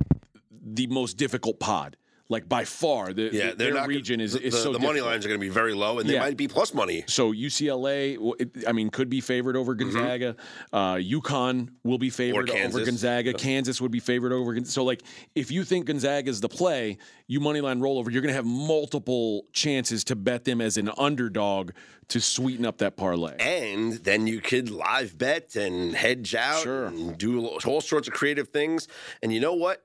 [0.50, 1.96] the most difficult pod
[2.28, 4.94] like by far the, Yeah, the- their not region is, is the, so the money
[4.94, 5.10] difficult.
[5.12, 6.20] lines are going to be very low and they Yeah.
[6.20, 7.04] might be plus money.
[7.06, 8.18] So UCLA,
[8.66, 10.34] I mean, could be favored over Gonzaga.
[10.72, 12.84] Uh, UConn will be favored over.
[12.84, 13.32] Gonzaga.
[13.32, 14.58] Kansas would be favored over.
[14.64, 15.02] So, like,
[15.34, 18.44] if you think Gonzaga is the play, you money line rollover, you're going to have
[18.44, 21.70] multiple chances to bet them as an underdog
[22.08, 23.34] to sweeten up that parlay.
[23.40, 26.86] And then you could live bet and hedge out Sure.
[26.86, 28.86] and do all sorts of creative things.
[29.22, 29.82] And you know what?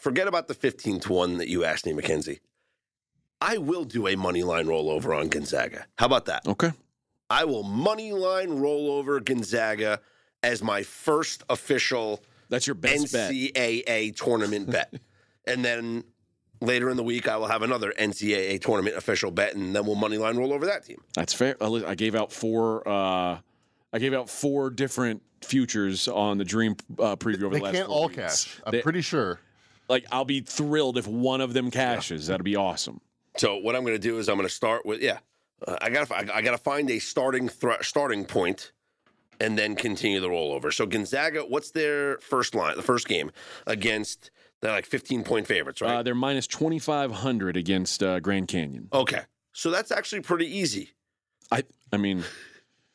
[0.00, 2.40] Forget about the 15 to 1 that you asked me, McKenzie.
[3.40, 5.86] I will do a money line rollover on Gonzaga.
[5.98, 6.46] How about that?
[6.46, 6.72] Okay.
[7.28, 10.00] I will money line rollover Gonzaga
[10.42, 13.30] as my first official That's your best bet.
[13.32, 14.94] NCAA tournament bet.
[15.46, 16.04] And then
[16.60, 19.94] later in the week, I will have another NCAA tournament official bet, and then we'll
[19.96, 20.98] money line roll over that team.
[21.14, 21.56] That's fair.
[21.60, 22.86] I gave out four.
[22.86, 23.38] Uh,
[23.92, 27.72] I gave out four different futures on the Dream uh, preview over They the last.
[27.72, 28.16] They can't four all weeks.
[28.44, 28.60] cash.
[28.66, 29.40] I'm They- pretty sure.
[29.90, 32.28] Like I'll be thrilled if one of them cashes.
[32.28, 33.00] That'd be awesome.
[33.36, 35.18] So what I'm going to do is I'm going to start with yeah,
[35.66, 38.72] uh, I got I, I got to find a starting thr starting point,
[39.40, 40.72] and then continue the rollover.
[40.72, 42.76] So Gonzaga, what's their first line?
[42.76, 43.30] The first game
[43.66, 45.96] against they're like 15 point favorites, right?
[45.96, 48.88] Uh, they're minus twenty five hundred against uh, Grand Canyon.
[48.92, 49.22] okay,
[49.52, 50.90] so that's actually pretty easy.
[51.50, 52.24] I I mean,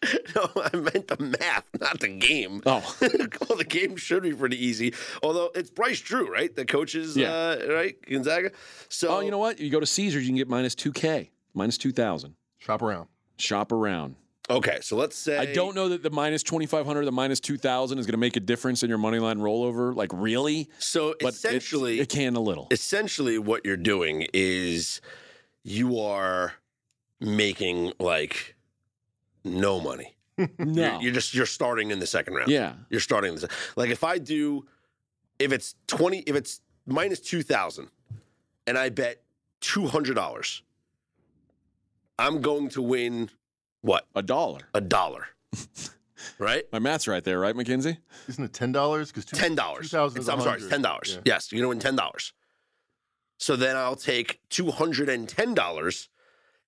[0.36, 2.62] No, I meant the math, not the game.
[2.66, 4.94] oh well, the game should be pretty easy.
[5.24, 6.54] Although it's Bryce Drew, right?
[6.56, 7.32] The coaches, Yeah.
[7.32, 7.96] uh, right?
[8.10, 8.52] Gonzaga.
[8.90, 9.60] So oh, you know what?
[9.60, 12.36] You go to Caesars, you can get minus two k, minus two thousand.
[12.58, 13.08] Shop around.
[13.38, 14.16] Shop around.
[14.50, 17.40] Okay, so let's say I don't know that the minus twenty five hundred, the minus
[17.40, 19.96] two thousand is going to make a difference in your money line rollover.
[19.96, 22.68] Like really, So but it- essentially, it can a little.
[22.72, 25.02] essentially what you're doing is
[25.64, 26.54] you are
[27.20, 28.55] making like
[29.46, 30.16] no money.
[30.60, 32.50] No, You're, you're just you're starting in the second round.
[32.52, 34.66] yeah, You're starting in the se- like if I do
[35.40, 37.88] if it's 20 if it's minus 2000
[38.68, 39.22] and I bet
[39.62, 40.62] $200
[42.20, 43.30] I'm going to win
[43.82, 44.08] what?
[44.16, 44.60] a dollar.
[44.74, 45.28] A dollar.
[46.40, 46.64] right?
[46.74, 47.98] My math's right there, right, McKenzie?
[48.28, 49.12] Isn't it ten dollars?
[49.12, 49.94] Because Ten dollars.
[49.94, 51.16] I'm sorry, ten dollars.
[51.16, 51.22] Yeah.
[51.34, 52.34] Yes, you're gonna win ten dollars.
[53.38, 56.10] So then I'll take two hundred and ten dollars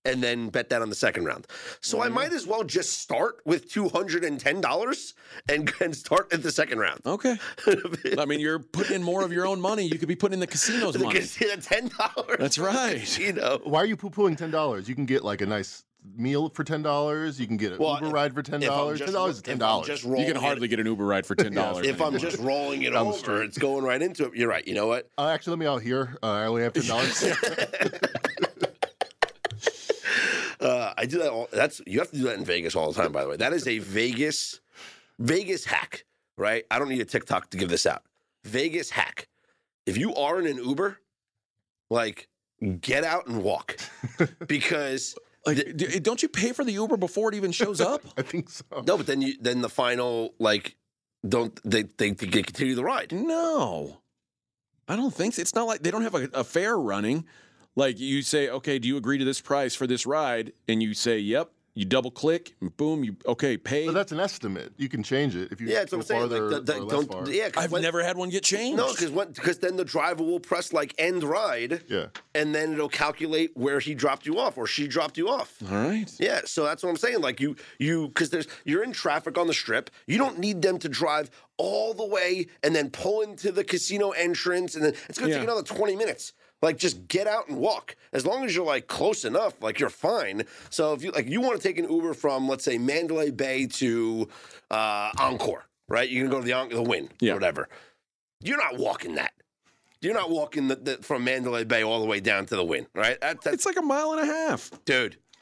[0.07, 1.45] and then bet that on the second round.
[1.81, 5.13] So I might as well just start with two hundred and ten dollars
[5.49, 7.01] and, and start at the second round.
[7.05, 7.37] Okay.
[8.17, 9.83] I mean, you're putting in more of your own money.
[9.85, 11.13] You could be putting in the casino's money.
[11.13, 12.37] Because ten dollars.
[12.39, 13.03] That's right.
[13.27, 13.59] You know.
[13.63, 14.87] Why are you poo pooing ten dollars?
[14.87, 15.83] You can get like a nice
[16.15, 17.39] meal for ten dollars.
[17.39, 18.99] You can get an Well, Uber if- ride for ten dollars.
[18.99, 19.87] Ten dollars is ten dollars.
[19.87, 21.85] just You rolling can it- hardly get an Uber ride for ten dollars.
[21.87, 23.45] If I'm just rolling it Down the over, street.
[23.45, 24.35] it's going right into it.
[24.35, 24.65] You're right.
[24.65, 25.09] You know what?
[25.17, 26.17] Uh, actually, let me out here.
[26.23, 27.23] Uh, I only have ten dollars.
[30.59, 31.29] Uh, I do that.
[31.31, 33.11] All, that's you have to do that in Vegas all the time.
[33.11, 34.59] By the way, that is a Vegas
[35.19, 36.05] Vegas hack,
[36.37, 36.65] right?
[36.71, 38.03] I don't need a TikTok to give this out.
[38.43, 39.27] Vegas hack.
[39.85, 40.99] If you are in an Uber,
[41.89, 42.27] like
[42.81, 43.77] get out and walk
[44.47, 45.15] because
[45.45, 48.01] like, d- don't you pay for the Uber before it even shows up?
[48.17, 48.65] I think so.
[48.85, 50.75] no, but then you then the final like
[51.27, 53.11] don't they they, they continue the ride.
[53.11, 54.01] No,
[54.87, 55.41] I don't think so.
[55.41, 57.25] It's not like they don't have a, a fare running.
[57.77, 60.51] Like you say, okay, do you agree to this price for this ride?
[60.67, 61.51] And you say, yep.
[61.75, 63.85] You double click, and boom, you okay, pay.
[63.85, 64.73] But that's an estimate.
[64.77, 66.19] You can change it if you Yeah, that's go what I'm saying.
[66.21, 67.29] farther Like, the- the- or less don't far.
[67.31, 67.49] yeah.
[67.51, 68.77] 'cause I've when- never had one get changed.
[68.77, 72.07] no because because then the driver will press like end ride Yeah.
[72.33, 75.53] and then it'll calculate where he dropped you off or she dropped you off.
[75.69, 76.11] All right.
[76.17, 77.21] Yeah, so that's what I'm saying.
[77.21, 79.91] Like you, you, because there's you're in traffic on the strip.
[80.07, 84.09] You don't need them to drive all the way and then pull into the casino
[84.11, 85.41] entrance, and then it's going to Yeah.
[85.41, 86.33] take another 20 minutes.
[86.61, 87.95] Like just get out and walk.
[88.13, 90.43] As long as you're like close enough, like you're fine.
[90.69, 93.67] So if you like, you want to take an Uber from let's say Mandalay Bay
[93.67, 94.27] to
[94.71, 96.09] uh, Encore, right?
[96.09, 97.35] You're gonna go to the the Wynn, Yeah.
[97.35, 97.69] whatever.
[98.41, 99.33] You're not walking that.
[100.01, 102.85] You're not walking the, the, from Mandalay Bay all the way down to the Wynn,
[102.93, 103.19] right?
[103.21, 104.69] That, It's like a mile and a half.
[104.85, 105.17] dude.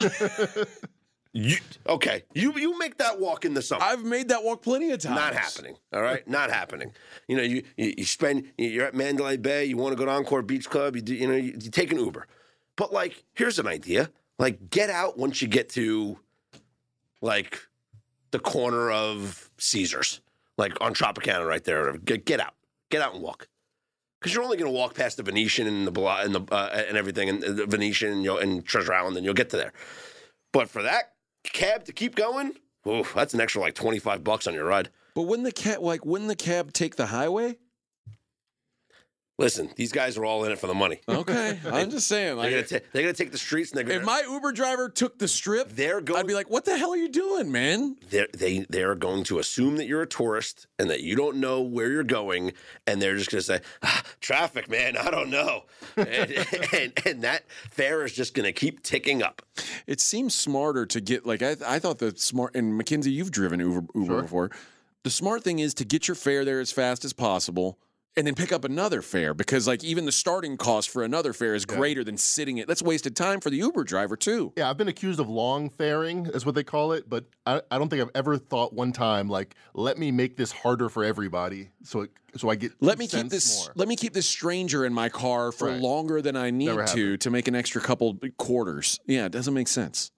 [1.36, 2.24] you okay?
[2.34, 3.84] You you make that walk in the summer.
[3.84, 5.16] I've made that walk plenty of times.
[5.16, 5.76] Not happening.
[5.92, 6.92] All right, not happening.
[7.28, 9.66] You know, you you, you spend you're at Mandalay Bay.
[9.66, 10.96] You want to go to Encore Beach Club.
[10.96, 12.26] You do, you know you, you take an Uber.
[12.76, 14.10] But like, here's an idea.
[14.38, 16.18] Like, get out once you get to
[17.20, 17.60] like
[18.30, 20.20] the corner of Caesars,
[20.58, 21.96] like on Tropicana, right there.
[21.98, 22.54] Get, get out.
[22.90, 23.48] Get out and walk.
[24.20, 26.96] Because you're only going to walk past the Venetian and the and the uh, and
[26.96, 29.72] everything, and the Venetian and, you'll, and Treasure Island, and you'll get to there.
[30.52, 31.12] But for that
[31.52, 32.54] cab to keep going,
[32.86, 34.90] oof, that's an extra like twenty five bucks on your ride.
[35.14, 37.56] But when the cab, like, when the cab take the highway?
[39.38, 41.00] Listen, these guys are all in it for the money.
[41.08, 42.36] Okay, I'm just saying.
[42.38, 44.06] They're gonna, ta- they're gonna take the streets and they're if gonna.
[44.06, 46.20] my Uber driver took the strip, they're going.
[46.20, 49.24] I'd be like, "What the hell are you doing, man?" they're, they they are going
[49.24, 52.52] to assume that you're a tourist and that you don't know where you're going,
[52.86, 55.64] and they're just gonna say, ah, "Traffic, man, I don't know,"
[55.96, 56.30] and,
[56.72, 59.42] and and that fare is just gonna keep ticking up.
[59.86, 63.60] It seems smarter to get like I, I thought the smart and Mackenzie, you've driven
[63.60, 64.22] Uber, Uber Sure.
[64.22, 64.50] before.
[65.02, 67.78] The smart thing is to get your fare there as fast as possible,
[68.16, 71.54] and then pick up another fare because like even the starting cost for another fare
[71.54, 72.66] is greater than sitting it.
[72.66, 74.52] That's wasted time for the Uber driver too.
[74.56, 77.78] Yeah, I've been accused of long faring, is what they call it, but I, I
[77.78, 81.68] don't think I've ever thought one time like, let me make this harder for everybody,
[81.82, 82.72] so it, so I get.
[82.80, 83.64] Let me keep this.
[83.66, 83.72] More.
[83.76, 85.80] Let me keep this stranger in my car for Right.
[85.80, 87.20] longer than I need Never to happened.
[87.22, 89.00] to make an extra couple quarters.
[89.06, 90.10] Yeah, it doesn't make sense.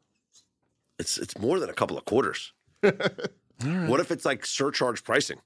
[0.99, 2.53] It's it's more than a couple of quarters.
[3.61, 5.41] What if it's like surcharge pricing?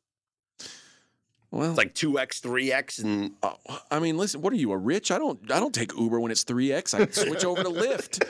[1.53, 3.53] Well, It's like two x, three x, and uh,
[3.91, 4.41] I mean, listen.
[4.41, 5.11] What are you a rich?
[5.13, 5.39] I don't.
[5.53, 6.95] I don't take Uber when it's three x.
[6.95, 8.25] I switch over to Lyft.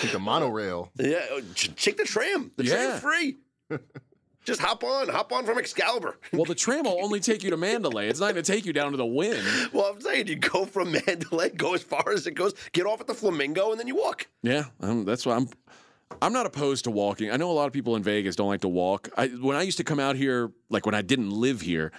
[0.00, 0.90] Take the monorail.
[0.98, 1.40] yeah, uh,
[1.76, 2.50] take the tram.
[2.56, 2.74] The Yeah.
[2.74, 3.36] tram's free.
[4.44, 6.18] Just hop on, hop on from Excalibur.
[6.32, 8.08] Well, the tram will only take you to Mandalay.
[8.08, 9.40] It's not going to take you down to the Wynn.
[9.72, 13.00] Well, I'm saying you go from Mandalay, go as far as it goes, get off
[13.00, 14.26] at the Flamingo, and then you walk.
[14.42, 15.46] Yeah, um, that's why I'm.
[16.20, 17.30] I'm not opposed to walking.
[17.30, 19.08] I know a lot of people in Vegas don't like to walk.
[19.16, 21.92] I, when I used to come out here, like when I didn't live here,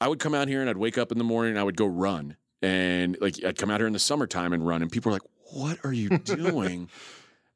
[0.00, 1.76] I would come out here and I'd wake up in the morning and I would
[1.76, 2.36] go run.
[2.62, 5.22] And like I'd come out here in the summertime and run, and people are like,
[5.52, 6.88] "What are you doing?"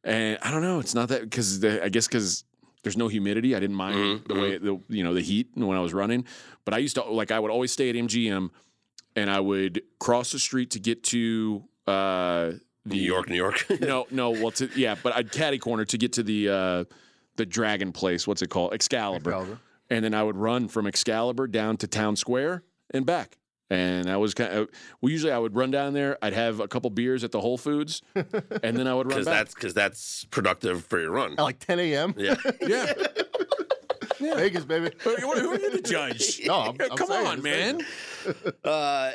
[0.04, 0.78] and I don't know.
[0.78, 2.44] It's not that because I guess because
[2.82, 3.56] there's no humidity.
[3.56, 6.24] I didn't mind the way the you know the heat when I was running.
[6.64, 8.50] But I used to like I would always stay at MGM,
[9.16, 12.52] and I would cross the street to get to uh,
[12.85, 13.66] the New York, New York.
[13.81, 14.31] no, no.
[14.31, 16.85] Well, to, yeah, but I'd caddy corner to get to the uh,
[17.37, 18.27] the dragon place.
[18.27, 18.73] What's it called?
[18.75, 19.31] Excalibur.
[19.31, 19.59] Excalibur.
[19.90, 22.62] And then I would run from Excalibur down to Town Square
[22.95, 23.37] and back.
[23.71, 24.68] And I was kind of.
[25.01, 26.18] Well, usually I would run down there.
[26.21, 29.25] I'd have a couple beers at the Whole Foods, and then I would run Because
[29.25, 29.35] back.
[29.35, 31.33] that's because that's productive for your run.
[31.33, 32.14] At like 10 a.m.
[32.18, 32.35] Yeah.
[32.61, 32.92] yeah.
[34.37, 34.90] Vegas, baby.
[35.04, 36.40] Who who are you to judge?
[36.46, 37.80] No, I'm- I'm Come saying, on, I'm man.
[38.64, 39.12] Uh,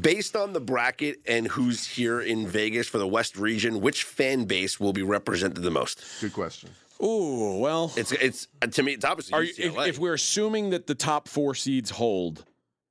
[0.00, 4.44] based on the bracket and who's here in Vegas for the West region, which fan
[4.44, 6.02] base will be represented the most?
[6.20, 6.68] Good question.
[7.02, 7.90] Ooh, well.
[7.96, 9.88] It's it's uh, to me it's obviously Are you, if, UCLA.
[9.88, 12.44] if we're assuming that the top four seeds hold,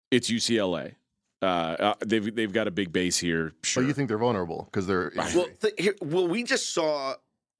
[0.09, 0.95] it's UCLA.
[1.43, 3.53] Uh, uh, they've they've got a big base here.
[3.63, 3.83] Sure.
[3.83, 5.11] But you think they're vulnerable because they're.
[5.15, 7.13] well, th- here, well, we just saw.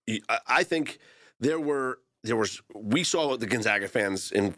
[0.10, 0.98] I, I think
[1.40, 4.54] there were there was we saw the Gonzaga fans in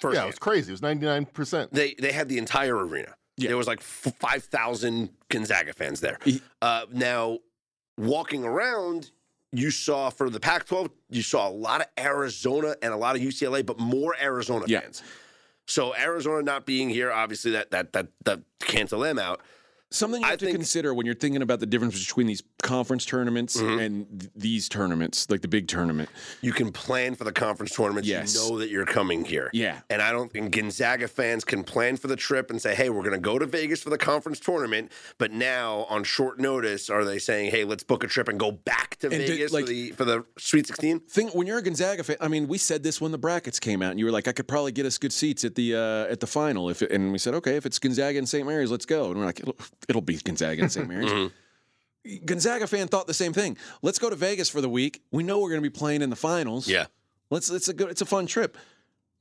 [0.00, 0.16] first.
[0.16, 0.70] yeah, it was crazy.
[0.70, 1.70] It was 99%.
[1.72, 3.14] they they had the entire arena.
[3.38, 3.48] Yeah.
[3.48, 6.18] There was like f- five thousand Gonzaga fans there.
[6.62, 7.38] Uh, now,
[7.98, 9.10] walking around,
[9.52, 13.22] you saw for the Pac-12, you saw a lot of Arizona and a lot of
[13.22, 14.80] UCLA, but more Arizona Yeah.
[14.80, 15.02] fans.
[15.66, 19.40] So Arizona not being here, obviously that that that that cancel them out.
[19.90, 22.42] Something you I have to think- consider when you're thinking about the difference between these
[22.66, 23.78] conference tournaments Mm-hmm.
[23.78, 26.08] and th- these tournaments, like the big tournament.
[26.42, 28.08] You can plan for the conference tournaments.
[28.08, 28.34] Yes.
[28.34, 29.48] You know that you're coming here.
[29.52, 29.80] Yeah.
[29.88, 33.02] And I don't think Gonzaga fans can plan for the trip and say, hey, we're
[33.02, 34.92] going to go to Vegas for the conference tournament.
[35.18, 38.50] But now, on short notice, are they saying, hey, let's book a trip and go
[38.52, 41.00] back to And did- Vegas like- for, the, for the Sweet 16?
[41.00, 42.16] Think when you're a Gonzaga fan.
[42.20, 44.32] I mean, we said this when the brackets came out, and you were like, "I
[44.32, 47.12] could probably get us good seats at the uh, at the final." If it, and
[47.12, 48.46] we said, "Okay, if it's Gonzaga and St.
[48.46, 49.56] Mary's, let's go." And we're like, "It'll,
[49.88, 50.88] it'll be Gonzaga and St.
[50.88, 51.30] Mary's."
[52.24, 53.56] Gonzaga fan thought the same thing.
[53.82, 55.02] Let's go to Vegas for the week.
[55.10, 56.68] We know we're going to be playing in the finals.
[56.68, 56.86] Yeah.
[57.30, 58.56] Let's it's a good it's a fun trip.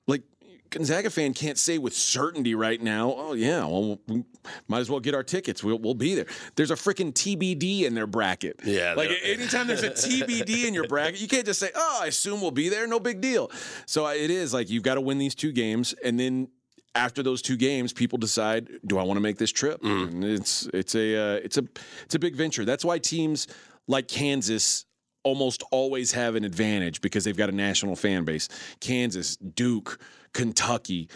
[0.08, 0.22] Like
[0.70, 3.14] Gonzaga fan can't say with certainty right now.
[3.18, 4.24] Oh yeah, well we
[4.68, 5.64] might as well get our tickets.
[5.64, 6.28] We'll we'll be there.
[6.56, 8.60] There's a freaking TBD in their bracket.
[8.64, 12.08] Yeah, like anytime there's a TBD in your bracket, you can't just say, "Oh, I
[12.08, 13.52] assume we'll be there." No big deal.
[13.86, 16.50] So it is like you've got to win these two games, and then
[16.96, 20.68] after those two games, people decide, "Do I want to make this trip?" And it's
[20.74, 21.64] it's a uh, it's a
[22.06, 22.66] it's a big venture.
[22.66, 23.48] That's why teams
[23.88, 24.86] like Kansas
[25.24, 28.48] almost always have an advantage because they've got a national fan base.
[28.80, 30.00] Kansas, Duke,
[30.34, 31.10] Kentucky,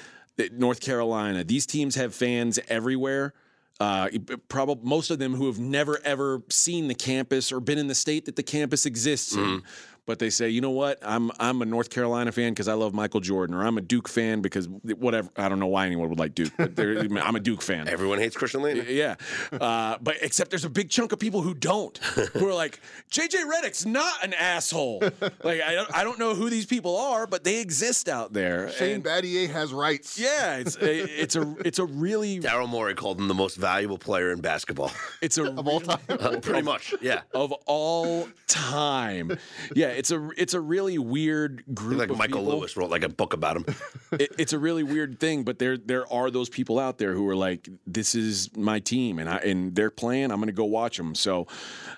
[0.52, 1.44] North Carolina.
[1.44, 3.34] These teams have fans everywhere.
[3.80, 4.10] Uh,
[4.50, 7.96] probably most of them who have never ever seen the campus or been in the
[7.96, 9.64] state that the campus exists in.
[10.10, 10.98] But they say, you know what?
[11.04, 14.08] I'm I'm a North Carolina fan because I love Michael Jordan, or I'm a Duke
[14.08, 15.30] fan because whatever.
[15.38, 17.88] I don't know why anyone would like Duke, but I'm a Duke fan.
[17.88, 18.84] Everyone hates Christian Lane.
[18.90, 19.18] Yeah,
[19.52, 22.80] uh, but except there's a big chunk of people who don't, who are like,
[23.12, 25.04] JJ Redick's not an asshole.
[25.44, 28.72] like I don't, I don't know who these people are, but they exist out there.
[28.72, 30.18] Shane And, Battier has rights.
[30.18, 34.00] yeah, it's a, it's a it's a really Daryl Morey called him the most valuable
[34.00, 34.92] player in basketball.
[35.22, 36.00] it's a Of all time.
[36.10, 37.22] Uh, Pretty much, yeah.
[37.36, 39.38] of all time.
[39.76, 42.00] Yeah, it's a it's a really weird group.
[42.00, 42.60] Like Michael people.
[42.60, 43.66] Lewis wrote like a book about him.
[44.14, 47.28] it, it's a really weird thing, but there there are those people out there who
[47.28, 50.32] are like, this is my team, and I and they're playing.
[50.32, 51.16] I'm going to go watch them.
[51.16, 51.48] So,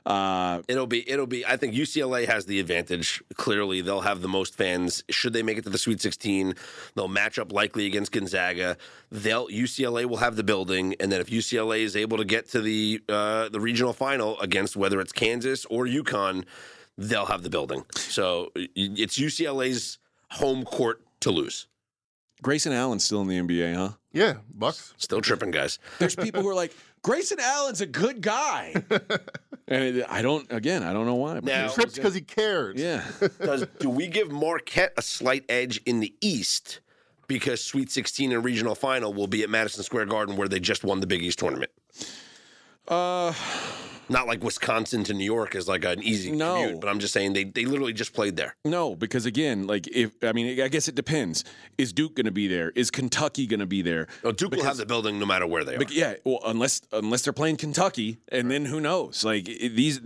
[0.08, 1.46] uh, It'll be, it'll be.
[1.46, 3.24] I think UCLA has the advantage.
[3.36, 5.04] Clearly, they'll have the most fans.
[5.12, 6.56] Should they make it to the Sweet 16,
[6.96, 8.78] they'll match up likely against Gonzaga.
[9.12, 12.62] They'll UCLA will have the building, and then if UCLA is able to get to
[12.62, 16.46] the uh, the regional final against whether it's Kansas or UConn,
[16.98, 17.84] they'll have the building.
[17.96, 19.98] So it's UCLA's
[20.32, 21.68] home court to lose.
[22.42, 23.90] Grayson Allen's still in the NBA, huh?
[24.14, 24.94] Yeah, Bucks.
[24.98, 25.78] Still tripping, guys.
[26.00, 28.74] There's people who are like, Grayson Allen's a good guy,
[29.68, 30.52] and it, I don't.
[30.52, 31.36] Again, I don't know why.
[31.36, 32.80] but Now- he's- Trips because he cares.
[32.82, 33.04] yeah,
[33.44, 36.80] Does do we give Marquette a slight edge in the East
[37.28, 40.84] because Sweet 16 and regional final will be at Madison Square Garden where they just
[40.84, 41.72] won the Big East tournament?
[42.88, 43.34] uh,
[44.12, 46.56] Not like Wisconsin to New York is like an easy No.
[46.62, 48.56] commute, but I'm just saying they, they literally just played there.
[48.66, 51.44] no, because again, like if I mean, I guess it depends.
[51.78, 52.72] Is Duke going to be there?
[52.76, 54.08] Is Kentucky going to be there?
[54.24, 55.80] No, Duke will have the building no matter where they are.
[55.80, 59.24] But yeah, well, unless unless they're playing Kentucky, and then who knows?
[59.24, 60.02] Like these,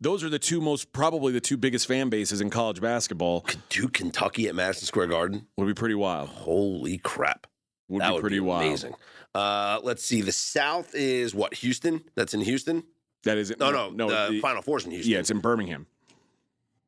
[0.00, 3.46] those are the two most probably the two biggest fan bases in college basketball.
[3.70, 5.46] Duke, Kentucky at Madison Square Garden.
[5.56, 6.28] Would be pretty wild.
[6.28, 7.46] Holy crap.
[7.88, 8.64] Would that be would pretty be wild.
[8.66, 8.94] amazing.
[9.34, 10.20] Uh, let's see.
[10.22, 11.54] The South is what?
[11.54, 12.02] Houston?
[12.14, 12.82] That's in Houston?
[13.26, 13.90] That is No, no.
[13.90, 14.08] no.
[14.08, 15.12] the, the- Final Four's in Houston.
[15.12, 15.86] yeah, it's in Birmingham.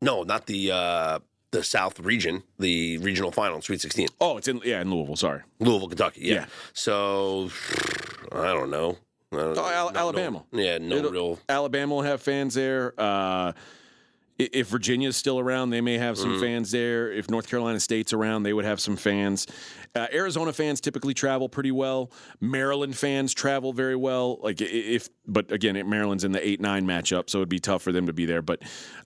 [0.00, 1.18] No, not the uh,
[1.50, 4.08] the South region, the regional final, Sweet 16.
[4.20, 5.16] Oh, it's in yeah in Louisville.
[5.16, 5.42] Sorry.
[5.60, 6.20] Louisville, Kentucky.
[6.22, 6.34] Yeah.
[6.34, 6.46] Yeah.
[6.72, 7.50] So
[8.32, 8.96] I don't know.
[9.32, 9.36] I.
[9.36, 10.44] Oh, Al- No- no- Alabama.
[10.52, 11.38] yeah, no It'll- real.
[11.48, 12.94] Alabama will have fans there.
[12.98, 13.52] Uh,
[14.38, 16.40] if Virginia's still around, they may have some Mm.
[16.40, 17.10] fans there.
[17.12, 19.46] If North Carolina State's around, they would have some fans.
[19.94, 22.12] Uh, Arizona fans typically travel pretty well.
[22.40, 24.38] Maryland fans travel very well.
[24.42, 27.90] Like if, but again, Maryland's in the eight nine matchup, so it'd be tough for
[27.90, 28.42] them to be there.
[28.42, 28.62] But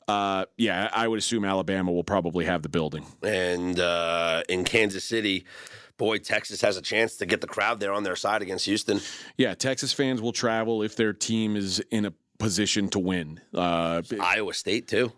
[0.08, 3.06] uh, yeah, I would assume Alabama will probably have the building.
[3.22, 5.46] And uh, in Kansas City,
[5.96, 9.00] boy, Texas has a chance to get the crowd there on their side against Houston.
[9.38, 13.40] Yeah, Texas fans will travel if their team is in a position to win.
[13.54, 15.12] Uh, Iowa State too.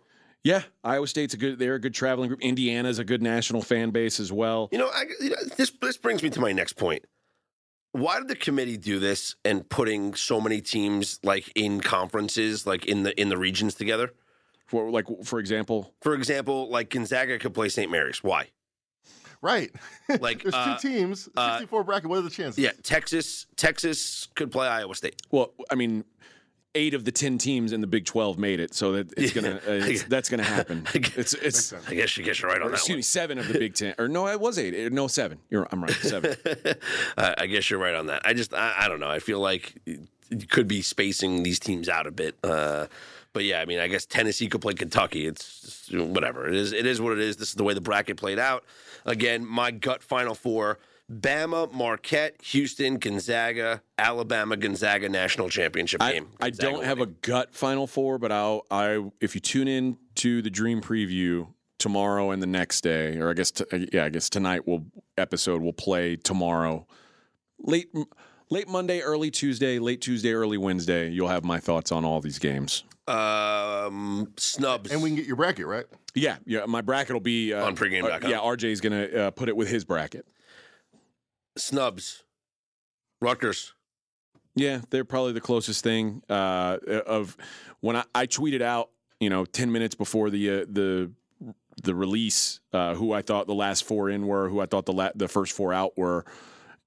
[0.45, 1.59] Yeah, Iowa State's a good.
[1.59, 2.43] They're a good traveling group.
[2.43, 4.69] Indiana's a good national fan base as well.
[4.71, 7.05] You know, I, you know, this this brings me to my next point.
[7.93, 12.85] Why did the committee do this and putting so many teams like in conferences, like
[12.85, 14.13] in the in the regions together?
[14.67, 17.91] For like, for example, For example, like Gonzaga could play St.
[17.91, 18.23] Mary's.
[18.23, 18.49] Why?
[19.41, 19.71] Right.
[20.21, 22.11] Like, There's uh, two teams, uh, 64 bracket.
[22.11, 22.59] What are the chances?
[22.59, 25.23] Yeah, Texas Texas could play Iowa State.
[25.31, 26.05] well, I mean,
[26.75, 29.57] eight of the ten teams in the Big Twelve made it, so that it's gonna
[29.66, 30.87] uh, it's, that's gonna happen.
[30.95, 31.72] It's it's.
[31.89, 32.99] I guess you guess you're right on that excuse one.
[32.99, 34.93] me, seven of the Big Ten, or no, it was eight.
[34.93, 35.39] No, seven.
[35.51, 36.37] You're, I'm right, seven.
[37.18, 38.22] I I guess you're right on that.
[38.25, 39.11] I just I, I don't know.
[39.11, 42.35] I feel like you could be spacing these teams out a bit.
[42.43, 42.87] Uh,
[43.33, 45.27] But yeah, I mean, I guess Tennessee could play Kentucky.
[45.27, 46.47] It's whatever.
[46.49, 46.72] It is.
[46.72, 47.37] It is what it is.
[47.37, 48.64] This is the way the bracket played out.
[49.05, 50.79] Again, my gut final four:
[51.13, 56.29] Bama, Marquette, Houston, Gonzaga, Alabama, Gonzaga national championship game.
[56.41, 59.99] I Gonzaga don't have a gut final four, but I'll I if you tune in
[60.17, 61.49] to the Dream Preview
[61.79, 64.87] tomorrow and the next day, or I guess t- yeah, I guess tonight will
[65.19, 66.87] episode will play tomorrow,
[67.59, 67.89] late
[68.49, 71.11] late Monday, early Tuesday, late Tuesday, early Wednesday.
[71.11, 72.83] You'll have my thoughts on all these games.
[73.09, 74.91] um, snubs.
[74.91, 75.85] And we can get your bracket, right?
[76.15, 76.65] Yeah, yeah.
[76.67, 78.05] My bracket will be uh, On pregame.
[78.05, 80.27] uh, yeah, RJ's gonna uh, put it with his bracket.
[81.57, 82.23] Snubs.
[83.21, 83.73] Rutgers.
[84.55, 87.37] Yeah, they're probably the closest thing uh, of
[87.81, 91.11] when I, I tweeted out, you know, ten minutes before the uh, the
[91.83, 94.93] the release, uh, who I thought the last four in were, who I thought the
[94.93, 96.25] la- the first four out were,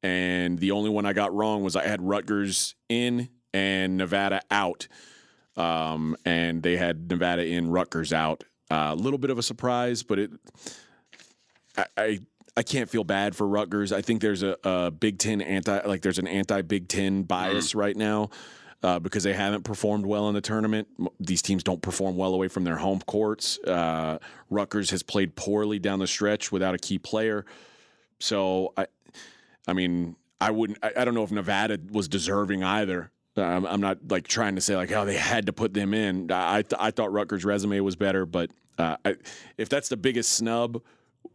[0.04, 4.88] and the only one I got wrong was I had Rutgers in and Nevada out,
[5.56, 8.44] um, and they had Nevada in, Rutgers out.
[8.70, 10.32] A little bit of a surprise, but it,
[11.78, 11.86] I.
[11.98, 12.20] I
[12.58, 13.94] I can't feel bad for Rutgers.
[13.94, 17.76] I think there's a, a Big Ten anti like there's an anti Big Ten bias
[17.76, 18.32] right now
[18.82, 20.88] uh, because they haven't performed well in the tournament.
[21.20, 23.60] These teams don't perform well away from their home courts.
[23.60, 24.18] Uh,
[24.50, 27.46] Rutgers has played poorly down the stretch without a key player.
[28.20, 28.88] So I,
[29.68, 30.80] I mean, I wouldn't.
[30.82, 33.12] I, I don't know if Nevada was deserving either.
[33.36, 36.32] Um, I'm not like trying to say like, oh, they had to put them in.
[36.32, 38.50] I th- I thought Rutgers' resume was better, but
[38.80, 39.16] uh, I,
[39.58, 40.82] if that's the biggest snub,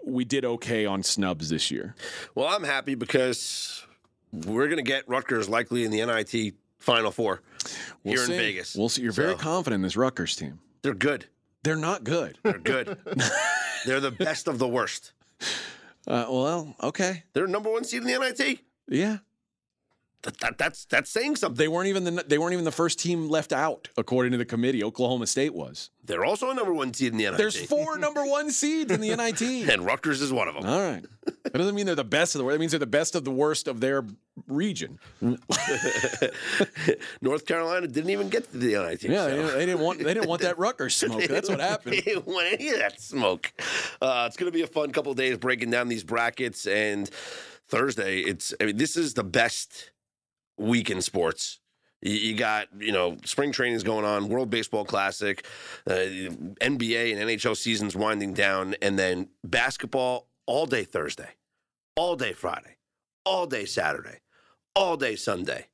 [0.05, 1.95] we did okay on snubs this year.
[2.35, 3.85] Well, I'm happy because
[4.33, 7.43] we're going to get Rutgers likely in the NIT Final Four
[8.03, 8.33] We'll here see.
[8.33, 8.75] in Vegas.
[8.75, 9.03] We'll see.
[9.03, 10.59] You're very confident in this Rutgers team.
[10.83, 11.27] They're good.
[11.63, 12.39] They're not good.
[12.43, 12.99] They're good.
[13.87, 15.13] They're the best of the worst.
[16.09, 18.59] Uh, well, okay, They're number one seed in the NIT.
[18.89, 19.19] yeah.
[20.23, 21.57] That, that, that's that's saying something.
[21.59, 24.45] They weren't even the they weren't even the first team left out according to the
[24.45, 24.85] committee.
[24.85, 25.91] Oklahoma State was.
[26.05, 27.37] They're also a number one seed in the NIT.
[27.39, 29.43] There's four number one seeds in the NIT.
[29.69, 30.65] and Rutgers is one of them.
[30.67, 31.05] All right.
[31.45, 32.55] That doesn't mean they're the best of the worst.
[32.55, 34.05] That means they're the best of the worst of their
[34.47, 34.99] region.
[37.21, 39.03] North Carolina didn't even get to the NIT.
[39.05, 39.29] Yeah, so.
[39.31, 41.25] they, didn't- they didn't want they didn't want that Rutgers smoke.
[41.29, 41.95] That's what happened.
[41.97, 43.53] They didn't want any of that smoke.
[44.01, 46.67] Uh, it's going to be a fun couple of days breaking down these brackets.
[46.67, 47.09] And
[47.69, 49.91] Thursday, it's I mean, this is the best
[50.57, 51.59] week in sports.
[52.05, 55.47] You, got you know spring training's going on, World Baseball Classic,
[55.89, 61.29] uh, NBA and NHL seasons winding down, and then basketball all day Thursday,
[61.95, 62.77] all day Friday,
[63.25, 64.19] all day Saturday,
[64.75, 65.69] all day Sunday.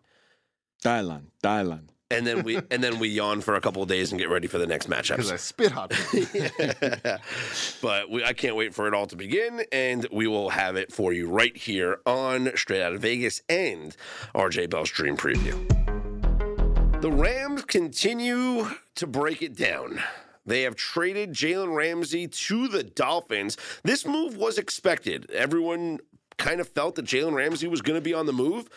[0.84, 1.88] Dylan, Dylan.
[2.10, 4.46] And then we and then we yawn for a couple of days and get ready
[4.46, 5.90] for the next Because I spit hot.
[7.82, 10.90] but we, I can't wait for it all to begin, and we will have it
[10.90, 13.94] for you right here on Straight Out of Vegas and
[14.34, 15.52] RJ Bell's Dream Preview.
[17.02, 20.00] The Rams continue to break it down.
[20.46, 23.58] They have traded Jalen Ramsey to the Dolphins.
[23.82, 25.30] This move was expected.
[25.30, 26.00] Everyone
[26.38, 28.68] kind of felt that Jalen Ramsey was going to be on the move,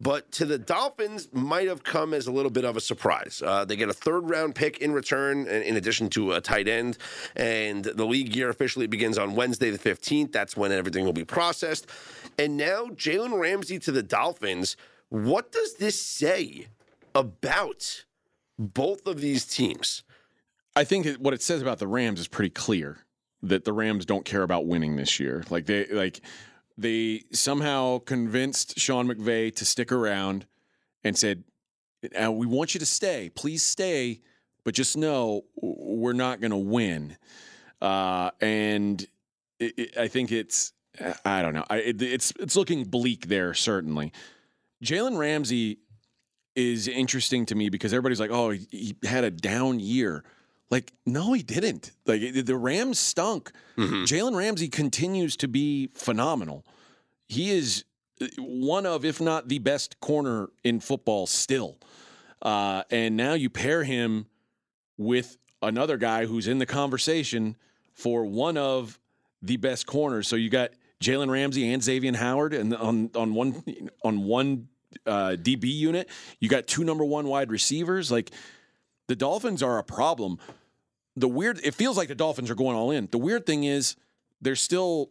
[0.00, 3.42] but to the Dolphins might have come as a little bit of a surprise.
[3.44, 6.98] Uh, they get a third round pick in return, in addition to a tight end,
[7.34, 10.32] and the league year officially begins on Wednesday the 15th.
[10.32, 11.86] That's when everything will be processed.
[12.38, 14.76] And now Jalen Ramsey to the Dolphins.
[15.08, 16.66] What does this say
[17.14, 18.04] about
[18.58, 20.02] both of these teams?
[20.74, 22.98] I think what it says about the Rams is pretty clear
[23.42, 25.44] that the Rams don't care about winning this year.
[25.48, 26.20] Like they like
[26.78, 30.46] they somehow convinced Sean McVay to stick around
[31.02, 31.44] and said,
[32.20, 33.30] "Uh, "We want you to stay.
[33.34, 34.20] Please stay,
[34.64, 37.16] but just know we're not going to win."
[37.80, 39.06] Uh, and
[39.58, 40.72] it, it, I think it's
[41.24, 41.64] I don't know.
[41.68, 44.12] I, it, it's it's looking bleak there certainly.
[44.84, 45.78] Jalen Ramsey
[46.54, 50.24] is interesting to me because everybody's like, "Oh, he, he had a down year."
[50.70, 51.92] Like, no, he didn't.
[52.06, 53.52] Like the Rams stunk.
[53.78, 56.64] Jalen Ramsey continues to be phenomenal.
[57.28, 57.84] He is
[58.20, 61.78] uh, one of, if not the best corner in football still.
[62.42, 64.26] Uh, and now you pair him
[64.96, 67.56] with another guy who's in the conversation
[67.92, 68.98] for one of
[69.42, 70.28] the best corners.
[70.28, 70.70] So you got
[71.02, 73.62] Jalen Ramsey and Xavier Howard, and on on one
[74.02, 74.68] on one
[75.04, 76.08] uh, DB unit,
[76.40, 78.10] you got two number one wide receivers.
[78.10, 78.30] Like
[79.06, 80.38] the Dolphins are a problem.
[81.16, 83.08] The weird, it feels like the Dolphins are going all in.
[83.10, 83.96] The weird thing is
[84.40, 85.10] they're still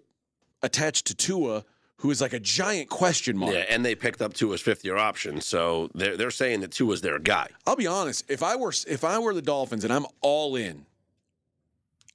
[0.62, 1.64] attached to Tua,
[1.98, 3.54] who is like a giant question mark.
[3.54, 7.02] Yeah, and they picked up Tua's fifth year option, so they're they're saying that Tua's
[7.02, 7.48] their guy.
[7.66, 8.30] I'll be honest.
[8.30, 10.86] If I were if I were the Dolphins and I'm all in,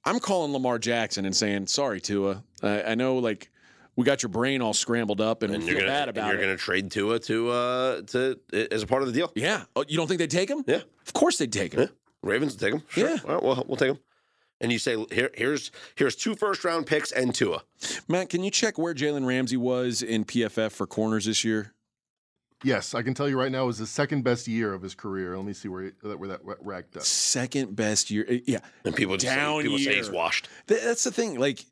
[0.05, 2.43] I'm calling Lamar Jackson and saying, "Sorry, Tua.
[2.61, 3.49] I, I know like
[3.95, 6.27] we got your brain all scrambled up and, And you're feel gonna bad and about
[6.33, 8.39] you're it." gonna trade Tua to uh to
[8.71, 9.31] as a part of the deal.
[9.35, 9.63] yeah.
[9.75, 10.63] Oh, you don't think they'd take him?
[10.67, 10.81] Yeah.
[11.05, 11.89] Of course they'd take him.
[12.23, 12.83] Ravens will take him.
[12.89, 13.09] Sure.
[13.09, 13.17] Yeah.
[13.27, 13.99] All right, we'll, we'll take him.
[14.59, 17.63] And you say here, here's here's two first round picks and Tua.
[18.07, 21.73] Matt, can you check where Jalen Ramsey was in PFF for corners this year?
[22.63, 24.93] Yes, I can tell you right now it was the second best year of his
[24.93, 25.35] career.
[25.35, 27.01] Let me see where he, where that racked up.
[27.01, 28.23] Second best year.
[28.29, 28.59] Uh, Yeah.
[28.85, 30.47] And people just Down say, people say he's washed.
[30.67, 31.39] That's the thing.
[31.39, 31.65] Like,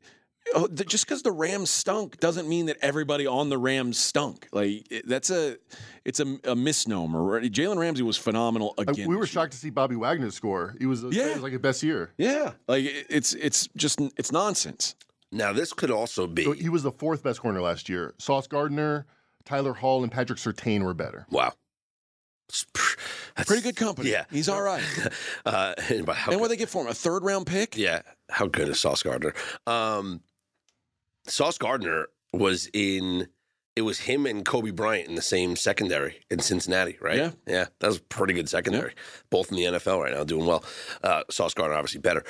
[0.54, 4.48] oh, the, just because the Rams stunk doesn't mean that everybody on the Rams stunk.
[4.52, 5.56] Like, it, that's a,
[6.04, 7.40] it's a, a misnomer.
[7.42, 9.08] Jalen Ramsey was phenomenal again.
[9.08, 10.74] we were shocked to see Bobby Wagner score.
[10.78, 11.28] He was, Yeah.
[11.28, 12.12] it was like his best year.
[12.18, 14.94] Yeah, like it- it's it's just it's nonsense.
[15.32, 18.14] Now this could also be So he was the fourth best corner last year.
[18.18, 19.06] Sauce Gardner,
[19.44, 21.26] Tyler Hall, and Patrick Surtain were better.
[21.30, 21.52] wow.
[23.36, 24.10] That's Pretty good company.
[24.10, 24.24] Yeah.
[24.30, 24.82] he's all right.
[25.46, 26.88] Uh, and by and what they get for him?
[26.90, 27.76] A third round pick?
[27.76, 29.32] Yeah, how good is Sauce Gardner?
[29.66, 30.20] Um,
[31.30, 33.28] Sauce Gardner was in.
[33.76, 37.16] It was him and Coby Bryant in the same secondary in Cincinnati, right?
[37.16, 37.30] Yeah.
[37.46, 38.92] yeah, that was a pretty good secondary.
[39.30, 40.64] Both in the NFL right now, doing well.
[41.02, 42.24] Uh, Sauce Gardner obviously better.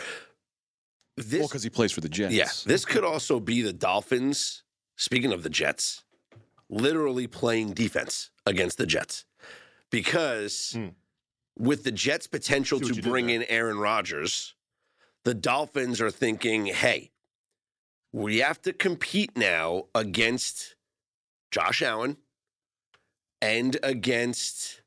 [1.17, 2.35] This, Well, because he plays for the Jets.
[2.35, 4.63] yeah, this could also be the Dolphins.
[4.97, 6.05] Speaking of the Jets,
[6.69, 9.25] literally playing defense against the Jets
[9.91, 10.89] because Hmm.
[11.59, 14.55] with the Jets' potential to bring in Aaron Rodgers,
[15.25, 17.10] the Dolphins are thinking, hey,
[18.13, 20.77] we have to compete now against
[21.51, 22.17] Josh Allen
[23.41, 24.83] and against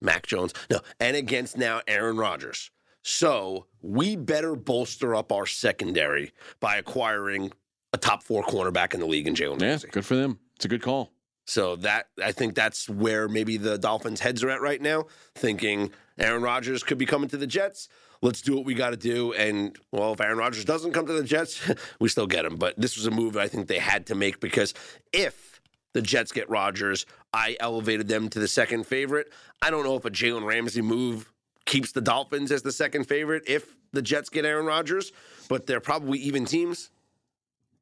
[0.00, 0.52] Mac Jones.
[0.70, 2.70] No, and against now Aaron Rodgers.
[3.02, 7.52] So we better bolster up our secondary by acquiring
[7.92, 9.88] a top four cornerback in the league in Jalen yeah, Ramsey.
[9.88, 10.38] good for them.
[10.56, 11.10] It's a good call.
[11.46, 15.90] So that I think that's where maybe the Dolphins' heads are at right now, thinking
[16.18, 17.88] Aaron Rodgers could be coming to the Jets.
[18.22, 19.32] Let's do what we got to do.
[19.32, 21.60] And well, if Aaron Rodgers doesn't come to the Jets,
[22.00, 22.56] we still get him.
[22.56, 24.74] But this was a move I think they had to make because
[25.12, 25.60] if
[25.92, 27.04] the Jets get Rodgers,
[27.34, 29.32] I elevated them to the second favorite.
[29.60, 31.32] I don't know if a Jalen Ramsey move
[31.64, 35.12] keeps the Dolphins as the second favorite if the Jets get Aaron Rodgers,
[35.48, 36.90] but they're probably even teams.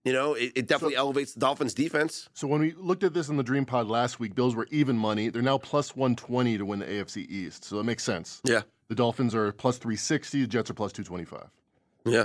[0.05, 2.31] You know, it, it definitely elevates the Dolphins' defense.
[2.33, 4.97] So when we looked at this in the Dream Pod last week, Bills were even
[4.97, 5.29] money.
[5.29, 7.65] They're now plus 120 to win the AFC East.
[7.65, 8.41] So it makes sense.
[8.45, 8.63] Yeah.
[8.91, 10.43] The Dolphins are plus 360.
[10.43, 11.49] The Jets are plus 225.
[12.05, 12.25] Yeah,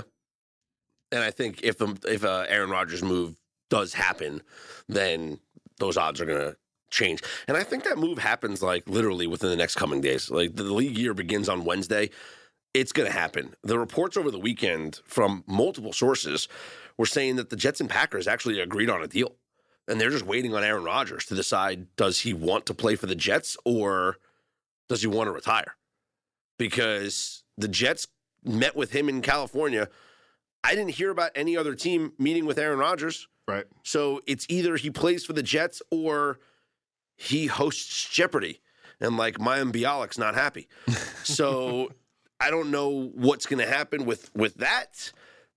[1.12, 3.36] and I think if um, if a Aaron Rodgers move
[3.70, 4.42] does happen,
[4.88, 5.38] then
[5.78, 6.56] those odds are going to
[6.90, 7.22] change.
[7.46, 10.28] And I think that move happens like literally within the next coming days.
[10.28, 12.10] Like the league year begins on Wednesday.
[12.74, 13.54] It's going to happen.
[13.62, 16.48] The reports over the weekend from multiple sources
[16.98, 19.36] were saying that the Jets and Packers actually agreed on a deal.
[19.86, 23.06] And they're just waiting on Aaron Rodgers to decide does he want to play for
[23.06, 24.16] the Jets or
[24.88, 25.76] does he want to retire?
[26.58, 28.06] Because the Jets
[28.44, 29.88] met with him in California.
[30.64, 33.28] I didn't hear about any other team meeting with Aaron Rodgers.
[33.46, 33.66] Right.
[33.84, 36.38] So it's either he plays for the Jets or
[37.16, 38.60] he hosts Jeopardy.
[39.00, 40.68] And like Mayim Bialik's not happy.
[41.26, 41.90] So
[42.38, 45.10] I don't know what's going to happen with with that.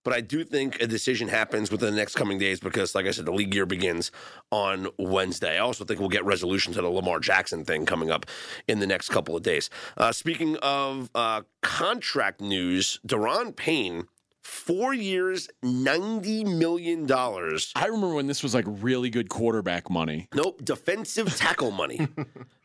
[0.04, 3.12] But I do think a decision happens within the next coming days because, like I
[3.12, 4.12] said, the league year begins
[4.52, 5.56] on Wednesday.
[5.56, 8.26] I also think we'll get resolution to the Lamar Jackson thing coming up
[8.68, 9.70] in the next couple of days.
[9.97, 14.08] Uh, speaking of uh, contract news, Daron Payne,
[14.41, 17.12] four years, $90 million.
[17.12, 20.28] I remember when this was like really good quarterback money.
[20.34, 22.08] Nope, defensive tackle money.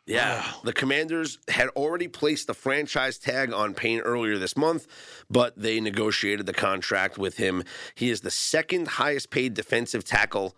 [0.07, 4.87] Yeah, the Commanders had already placed the franchise tag on Payne earlier this month,
[5.31, 7.63] but they negotiated the contract with him.
[7.95, 10.57] He is the second highest paid defensive tackle,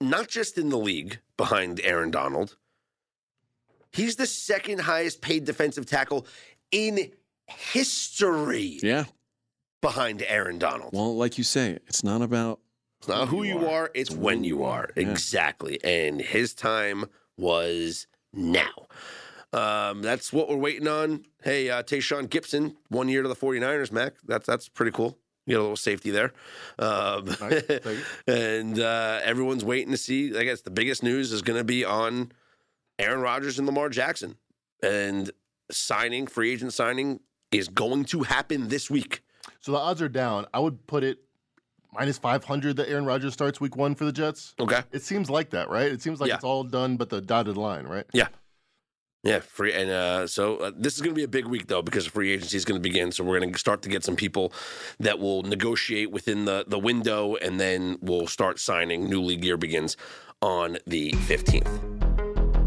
[0.00, 2.56] not just in the league behind Aaron Donald.
[3.92, 6.26] He's the second highest paid defensive tackle
[6.70, 7.12] in
[7.46, 9.04] history Yeah.
[9.80, 10.90] behind Aaron Donald.
[10.92, 12.60] Well, like you say, it's not about
[12.98, 14.90] It's not who you are, it's when you are.
[14.96, 15.08] Yeah.
[15.10, 15.82] Exactly.
[15.82, 17.06] And his time
[17.38, 18.06] was
[18.36, 18.86] now.
[19.52, 21.24] Um, that's what we're waiting on.
[21.42, 24.14] Hey, uh, Tashaun Gipson, one year to the 49ers, Mac.
[24.26, 25.18] That's that's pretty cool.
[25.46, 26.32] You get a little safety there.
[26.78, 27.62] Um, Nice.
[28.26, 30.36] And uh, everyone's waiting to see.
[30.36, 32.32] I guess the biggest news is going to be on
[32.98, 34.36] Aaron Rodgers and Lamar Jackson.
[34.82, 35.30] And
[35.70, 37.20] signing, free agent signing,
[37.52, 39.22] is going to happen this week.
[39.60, 40.46] So the odds are down.
[40.52, 41.20] I would put it
[41.92, 44.54] minus 500 that Aaron Rodgers starts week one for the Jets.
[44.60, 44.82] Okay.
[44.92, 45.90] It seems like that, right?
[45.90, 46.36] It seems like Yeah.
[46.36, 48.04] it's all done but the dotted line, right?
[48.12, 48.28] Yeah.
[49.24, 51.82] Yeah, free and uh, so uh, this is going to be a big week though
[51.82, 53.10] because free agency is going to begin.
[53.10, 54.52] So we're going to start to get some people
[55.00, 59.10] that will negotiate within the the window, and then we'll start signing.
[59.10, 59.96] New league year begins
[60.42, 61.95] on the fifteenth.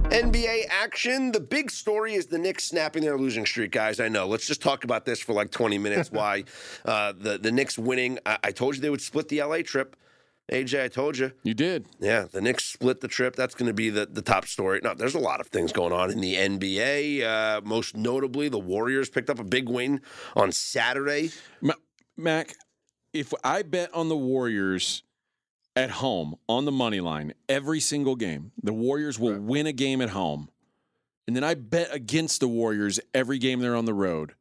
[0.10, 1.32] NBA action.
[1.32, 4.00] The big story is the Knicks snapping their losing streak, guys.
[4.00, 4.28] I know.
[4.28, 6.12] Let's just talk about this for like 20 minutes.
[6.12, 6.46] Why
[6.86, 8.18] uh, the the Knicks winning?
[8.26, 9.96] I, I told you they would split the LA trip.
[10.52, 11.32] AJ, I told you.
[11.44, 11.86] You did.
[12.00, 13.36] Yeah, the Knicks split the trip.
[13.36, 14.80] That's going to be the, the top story.
[14.84, 17.24] No, there's a lot of things going on in the NBA.
[17.24, 20.02] Uh, most notably, the Warriors picked up a big win
[20.36, 21.30] on Saturday.
[21.62, 21.76] Ma-
[22.18, 22.56] Mac,
[23.14, 25.04] if I bet on the Warriors
[25.76, 30.02] at home on the money line every single game, the Warriors will win a game
[30.02, 30.50] at home,
[31.28, 34.34] and then I bet against the Warriors every game they're on the road,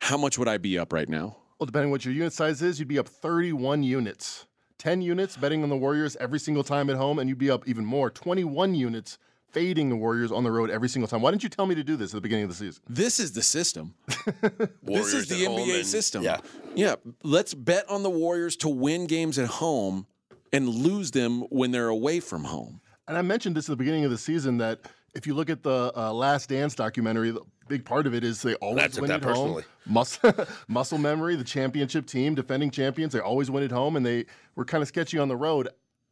[0.00, 1.36] how much would I be up right now?
[1.58, 4.46] Well, depending what your unit size is, you'd be up 31 units.
[4.78, 7.68] 10 units betting on the Warriors every single time at home, and you'd be up
[7.68, 9.18] even more 21 units
[9.50, 11.20] fading the Warriors on the road every single time.
[11.20, 12.82] Why didn't you tell me to do this at the beginning of the season?
[12.88, 13.94] This is the system.
[14.40, 16.22] Warriors this is the NBA and- system.
[16.22, 16.38] Yeah.
[16.74, 16.94] Yeah.
[17.22, 20.06] Let's bet on the Warriors to win games at home
[20.52, 22.80] and lose them when they're away from home.
[23.08, 24.80] And I mentioned this at the beginning of the season that
[25.14, 28.42] if you look at the uh, Last Dance documentary, the big part of it is
[28.42, 29.32] they always I took win at home.
[29.32, 29.64] personally.
[29.86, 30.32] Muscle,
[30.68, 34.64] muscle memory, the championship team, defending champions, they always win at home, and they were
[34.64, 35.68] kind of sketchy on the road.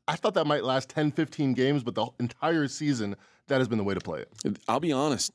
[0.08, 3.14] I thought that might last 10, 15 games, but the entire season,
[3.48, 4.58] that has been the way to play it.
[4.66, 5.32] I'll be honest.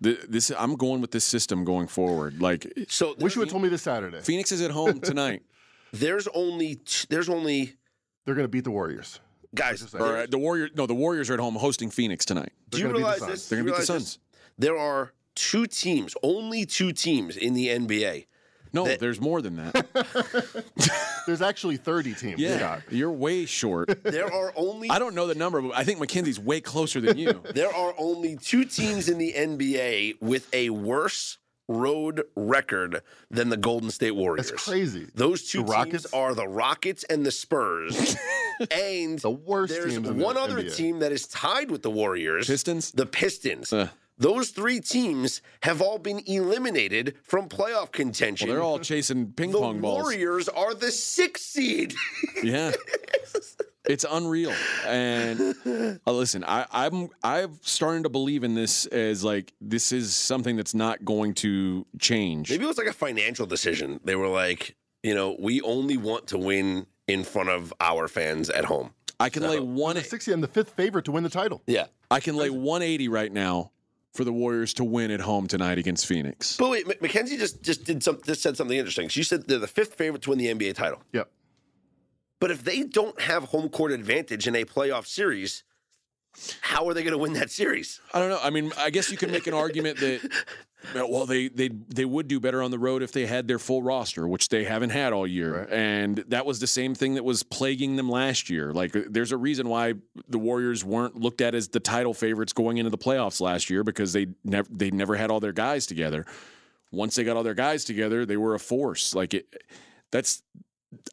[0.00, 2.40] This I'm going with this system going forward.
[2.40, 4.20] Like So Wish you had told me this Saturday.
[4.20, 5.42] Phoenix is at home tonight.
[5.92, 7.74] there's only there's only
[8.28, 9.20] They're going to beat the Warriors.
[9.54, 9.80] guys.
[9.80, 10.72] Just or uh, the Warriors.
[10.74, 12.52] No, the Warriors are at home hosting Phoenix tonight.
[12.68, 13.48] do you gonna beat the realize this?
[13.48, 14.12] They're gonna beat the realize this?
[14.12, 14.18] Suns.
[14.58, 18.26] There are two teams, only two teams in the NBA.
[18.74, 20.62] No, That- there's more than that.
[21.26, 22.82] There's actually 30 teams, Yeah, Scott.
[22.90, 24.02] you're way short.
[24.02, 27.16] There are only I don't know the number, but I think Mackenzie's way closer than
[27.16, 27.42] you.
[27.54, 31.38] there are only two teams in the NBA with a worse
[31.68, 34.50] road record than the Golden State Warriors.
[34.50, 35.06] That's crazy.
[35.14, 36.12] Those two The teams Rockets?
[36.14, 38.16] are the Rockets and the Spurs.
[38.72, 40.76] and The worst there's in the one other NBA.
[40.76, 42.46] team that is tied with the Warriors.
[42.46, 42.90] Pistons?
[42.92, 43.72] The Pistons.
[43.72, 43.88] Uh.
[44.20, 48.48] Those three teams have all been eliminated from playoff contention.
[48.48, 50.02] Well, they're all chasing ping the pong balls.
[50.02, 51.94] Warriors are the sixth seed.
[52.42, 52.72] Yeah.
[53.88, 54.52] It's unreal.
[54.86, 60.14] And uh, listen, I, I'm I'm starting to believe in this as like this is
[60.14, 62.50] something that's not going to change.
[62.50, 63.98] Maybe it was like a financial decision.
[64.04, 68.50] They were like, you know, we only want to win in front of our fans
[68.50, 68.90] at home.
[69.18, 70.32] I can lay one sixty.
[70.32, 71.62] I'm the fifth favorite to win the title.
[71.66, 71.86] Yeah.
[72.10, 73.72] I can lay 180 right now
[74.14, 76.56] for the Warriors to win at home tonight against Phoenix.
[76.56, 79.08] But wait, Mackenzie just just did some just said something interesting.
[79.08, 81.02] She said they're the fifth favorite to win the NBA title.
[81.12, 81.30] Yep.
[82.40, 85.64] But if they don't have home court advantage in a playoff series,
[86.60, 88.00] how are they going to win that series?
[88.12, 88.38] I don't know.
[88.42, 90.30] I mean, I guess you can make an argument that
[90.94, 93.82] well, they they they would do better on the road if they had their full
[93.82, 95.60] roster, which they haven't had all year.
[95.60, 95.70] Right.
[95.70, 98.72] And that was the same thing that was plaguing them last year.
[98.72, 99.94] Like uh, there's a reason why
[100.28, 103.82] the Warriors weren't looked at as the title favorites going into the playoffs last year
[103.82, 106.24] because they never they never had all their guys together.
[106.92, 109.14] Once they got all their guys together, they were a force.
[109.14, 109.46] Like it
[110.10, 110.42] that's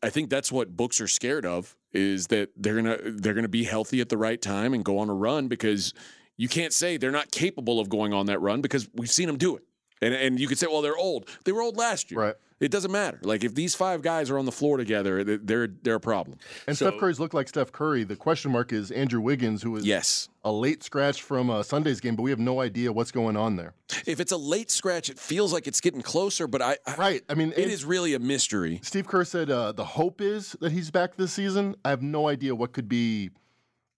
[0.04, 3.64] I think that's what books are scared of is that they're gonna they're gonna be
[3.64, 5.94] healthy at the right time and go on a run because
[6.38, 9.38] you can't say they're not capable of going on that run because we've seen them
[9.38, 9.64] do it.
[10.06, 11.28] And and you could say, well, they're old.
[11.44, 12.20] They were old last year.
[12.22, 12.36] Right.
[12.62, 13.20] It doesn't matter.
[13.22, 16.38] Like if these five guys are on the floor together, they're they're a problem.
[16.68, 18.06] And So- Steph Curry's look like Steph Curry.
[18.06, 20.30] The question mark is Andrew Wiggins, who is Yes.
[20.46, 23.58] a late scratch from uh, Sunday's game, but we have no idea what's going on
[23.58, 23.74] there.
[24.06, 27.22] If it's a late scratch, it feels like it's getting closer, but I, I Right.
[27.28, 28.80] I mean, it is really a mystery.
[28.84, 31.76] Steve Kerr said uh, the hope is that he's back this season.
[31.84, 33.32] I have no idea what could be,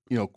[0.10, 0.32] you know,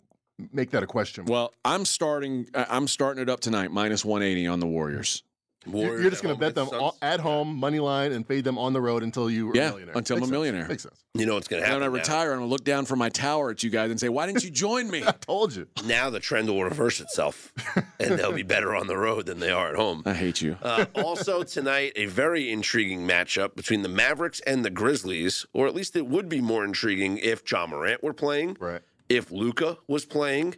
[0.53, 1.25] make that a question.
[1.25, 5.23] Well, I'm starting I'm starting it up tonight, minus 180 on the Warriors.
[5.65, 8.43] You're, Warriors you're just going to bet them all, at home, money line, and fade
[8.43, 9.95] them on the road until you are Yeah, a millionaire.
[9.97, 10.31] until I'm Makes a sense.
[10.31, 10.67] millionaire.
[10.67, 11.03] Makes sense.
[11.13, 11.81] You know what's going to And happen.
[11.81, 12.01] when I now.
[12.01, 14.43] retire, I'm gonna look down from my tower at you guys and say, "Why didn't
[14.43, 15.67] you join me?" I Told you.
[15.85, 17.51] Now the trend will reverse itself,
[17.99, 20.03] and they'll be better on the road than they are at home.
[20.05, 20.57] I hate you.
[20.63, 25.75] Uh, also tonight, a very intriguing matchup between the Mavericks and the Grizzlies, or at
[25.75, 28.81] least it would be more intriguing if Ja Morant were playing, Right.
[29.09, 30.55] if Luka was playing,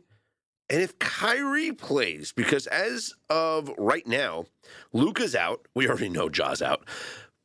[0.70, 2.32] and if Kyrie plays.
[2.32, 4.46] Because as of right now,
[4.92, 5.68] Luka's out.
[5.76, 6.88] We already know Ja's out.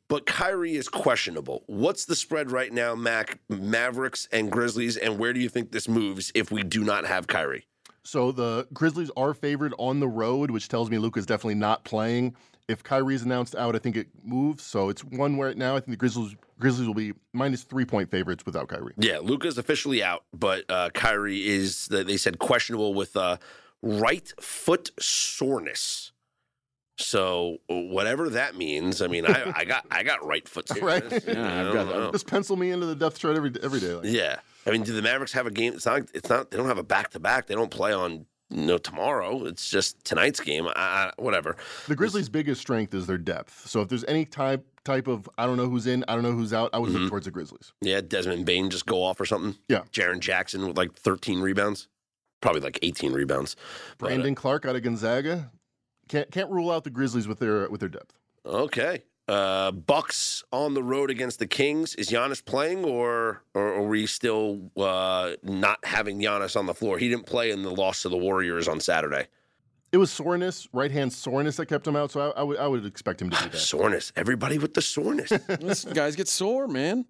[0.07, 1.63] But Kyrie is questionable.
[1.67, 3.39] What's the spread right now, Mac?
[3.47, 7.27] Mavericks and Grizzlies, and where do you think this moves if we do not have
[7.27, 7.67] Kyrie?
[8.03, 12.35] So the Grizzlies are favored on the road, which tells me Luka's definitely not playing.
[12.67, 14.63] If Kyrie's announced out, I think it moves.
[14.63, 18.11] So it's one where now I think the Grizzlies Grizzlies will be minus three point
[18.11, 18.93] favorites without Kyrie.
[18.97, 23.37] Yeah, Luka's officially out, but uh, Kyrie is, they said, questionable with uh,
[23.81, 26.11] right foot soreness.
[26.97, 31.11] So whatever that means, I mean, I, I got I got right foot soreness.
[31.13, 31.23] Right.
[31.25, 32.11] Yeah, I I've got that.
[32.11, 33.93] Just pencil me into the death threat every every day.
[33.93, 35.73] Like, Yeah, I mean, do the Mavericks have a game?
[35.75, 36.01] It's not.
[36.13, 36.51] It's not.
[36.51, 37.47] They don't have a back to back.
[37.47, 39.45] They don't play on no tomorrow.
[39.45, 40.67] It's just tonight's game.
[41.17, 41.55] Whatever.
[41.87, 43.67] The Grizzlies' biggest strength is their depth.
[43.67, 46.31] So if there's any type type of I don't know who's in, I don't know
[46.31, 46.99] who's out, I would Mm-hmm.
[47.03, 47.73] look towards the Grizzlies.
[47.81, 49.55] Yeah, Desmond Bane just go off or something.
[49.67, 49.81] Yeah.
[49.91, 51.87] Jaren Jackson with like 13 rebounds,
[52.41, 53.55] probably like 18 rebounds.
[53.97, 55.51] But, uh, Brandon Clarke out of Gonzaga.
[56.07, 58.13] Can't can't rule out the Grizzlies with their with their depth.
[58.45, 59.03] Okay.
[59.29, 61.93] Uh, Bucks on the road against the Kings.
[61.95, 66.97] Is Giannis playing, or, or are we still uh, not having Giannis on the floor?
[66.97, 69.27] He didn't play in the loss to the Warriors on Saturday.
[69.91, 72.09] It was soreness, right hand soreness that kept him out.
[72.09, 73.57] So I, I would I would expect him to do that.
[73.59, 74.11] Soreness.
[74.15, 75.31] Everybody with the soreness.
[75.59, 77.05] Listen, guys get sore, man.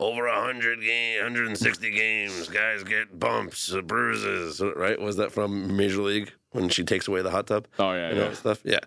[0.00, 2.48] Over 100 game, 160 games.
[2.48, 4.62] Guys get bumps, bruises.
[4.74, 4.98] Right?
[4.98, 7.68] Was that from Major League when she takes away the hot tub?
[7.78, 8.32] Oh yeah, and yeah.
[8.32, 8.62] stuff.
[8.64, 8.78] Yeah.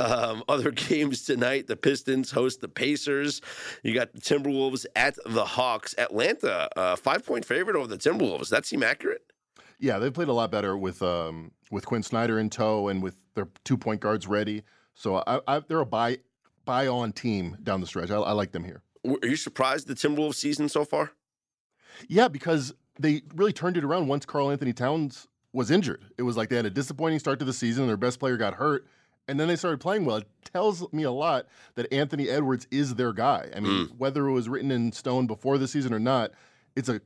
[0.00, 3.40] Um, other games tonight: the Pistons host the Pacers.
[3.84, 5.94] You got the Timberwolves at the Hawks.
[5.98, 8.48] Atlanta, uh, five point favorite over the Timberwolves.
[8.48, 9.22] That seem accurate?
[9.78, 13.14] Yeah, they played a lot better with um, with Quin Snyder in tow and with
[13.34, 14.64] their two point guards ready.
[14.94, 16.18] So I, I, they're a buy
[16.64, 18.10] buy on team down the stretch.
[18.10, 18.82] I, I like them here.
[19.06, 21.12] Are you surprised the Timberwolves season so far?
[22.08, 26.04] Yeah, because they really turned it around once Karl-Anthony Towns was injured.
[26.18, 27.86] It was like they had a disappointing start to the season.
[27.86, 28.86] Their best player got hurt,
[29.28, 30.18] and then they started playing well.
[30.18, 33.48] It tells me a lot that Anthony Edwards is their guy.
[33.54, 33.98] I mean, mm.
[33.98, 36.32] whether it was written in stone before the season or not,
[36.74, 37.00] it's a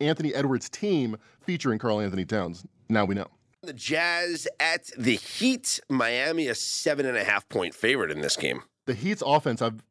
[0.00, 2.64] Anthony Edwards team featuring Karl-Anthony Towns.
[2.88, 3.28] Now we know.
[3.62, 5.80] The Jazz at the Heat.
[5.88, 8.62] Miami, a seven and a half point favorite in this game.
[8.84, 9.82] The Heat's offense, I've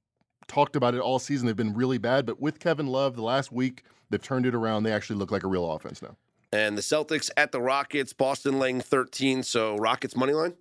[0.47, 1.47] talked about it all season.
[1.47, 4.83] They've been really bad, but with Kevin Love, the last week they've turned it around.
[4.83, 6.15] They actually look like a real offense now.
[6.51, 8.13] And the Celtics at the Rockets.
[8.13, 9.43] Boston laying 13.
[9.43, 10.53] So Rockets money line.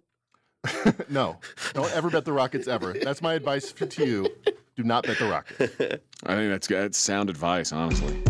[1.11, 1.39] no,
[1.75, 2.95] don't ever bet the Rockets ever.
[2.95, 4.29] That's my advice to you.
[4.77, 5.61] Do not bet the Rockets.
[6.27, 8.23] I think that's that's sound advice, honestly.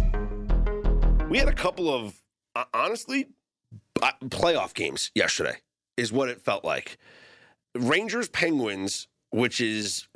[1.29, 2.21] We had a couple of,
[2.55, 3.29] uh, honestly,
[4.03, 5.57] uh, playoff games yesterday,
[5.97, 6.99] is what it felt like.
[7.75, 10.07] Rangers Penguins, which is,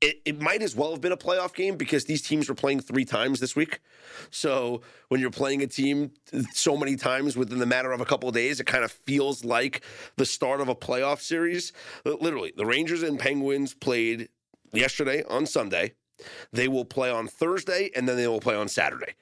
[0.00, 2.80] it, it might as well have been a playoff game because these teams were playing
[2.80, 3.80] three times this week.
[4.30, 6.12] So when you're playing a team
[6.52, 9.44] so many times within the matter of a couple of days, it kind of feels
[9.44, 9.82] like
[10.16, 11.72] the start of a playoff series.
[12.04, 14.28] Literally, the Rangers and Penguins played
[14.72, 15.94] yesterday on Sunday.
[16.52, 19.14] They will play on Thursday and then they will play on Saturday.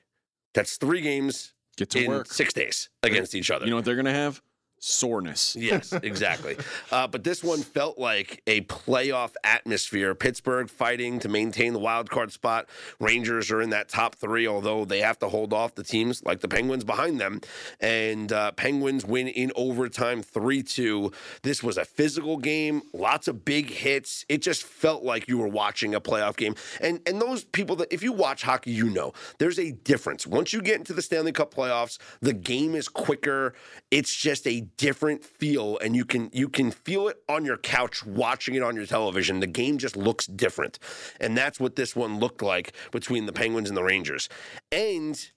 [0.54, 2.26] That's three games Get to in work.
[2.32, 3.64] six days against each other.
[3.64, 4.40] You know what they're gonna have?
[4.86, 5.56] Soreness.
[5.56, 6.56] Yes, exactly.
[6.92, 10.14] uh, but this one felt like a playoff atmosphere.
[10.14, 12.68] Pittsburgh fighting to maintain the wild card spot.
[13.00, 16.38] Rangers are in that top three, although they have to hold off the teams like
[16.38, 17.40] the Penguins behind them.
[17.80, 21.10] And uh, Penguins win in overtime 3 2.
[21.42, 24.24] This was a physical game, lots of big hits.
[24.28, 26.54] It just felt like you were watching a playoff game.
[26.80, 30.28] And, and those people that, if you watch hockey, you know there's a difference.
[30.28, 33.54] Once you get into the Stanley Cup playoffs, the game is quicker.
[33.90, 38.04] It's just a different feel and you can you can feel it on your couch
[38.04, 39.40] watching it on your television.
[39.40, 40.78] The game just looks different.
[41.20, 44.28] And that's what this one looked like between the penguins and the rangers.
[44.70, 45.30] And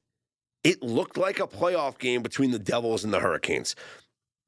[0.64, 3.76] it looked like a playoff game between the devils and the hurricanes.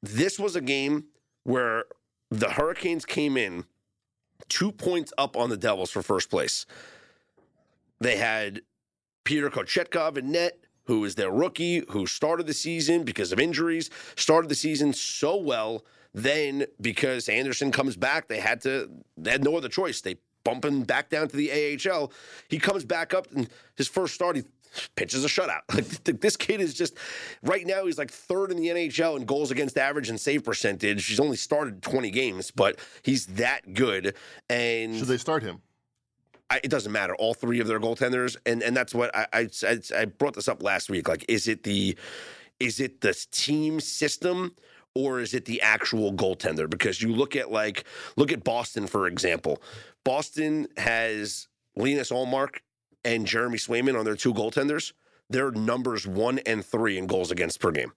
[0.01, 1.05] This was a game
[1.43, 1.85] where
[2.29, 3.65] the hurricanes came in
[4.49, 6.65] two points up on the devils for first place.
[7.99, 8.61] They had
[9.23, 10.57] Peter Kochetkov in net,
[10.91, 15.37] who is their rookie, who started the season because of injuries, started the season so
[15.37, 15.85] well.
[16.13, 20.01] Then, because Andersen comes back, they had to, they had no other choice.
[20.01, 22.11] They bump him back down to the AHL.
[22.49, 24.43] He comes back up, and his first start, he
[24.97, 25.61] pitches a shutout.
[25.73, 26.97] Like this kid is just,
[27.41, 31.07] right now, he's like third in the NHL in goals against average and save percentage.
[31.07, 34.15] He's only started 20 games, but he's that good.
[34.49, 35.61] And Should they start him?
[36.51, 37.15] I, it doesn't matter.
[37.15, 40.61] All three of their goaltenders, and and that's what I, I I brought this up
[40.61, 41.07] last week.
[41.07, 41.97] Like, is it the
[42.59, 44.55] is it the team system
[44.93, 46.69] or is it the actual goaltender?
[46.69, 47.85] Because you look at like
[48.17, 49.63] look at Boston for example.
[50.03, 51.47] Boston has
[51.77, 52.57] Linus Ullmark
[53.05, 54.91] and Jeremy Swayman on their two goaltenders.
[55.29, 57.93] They're numbers one and three in goals against per game,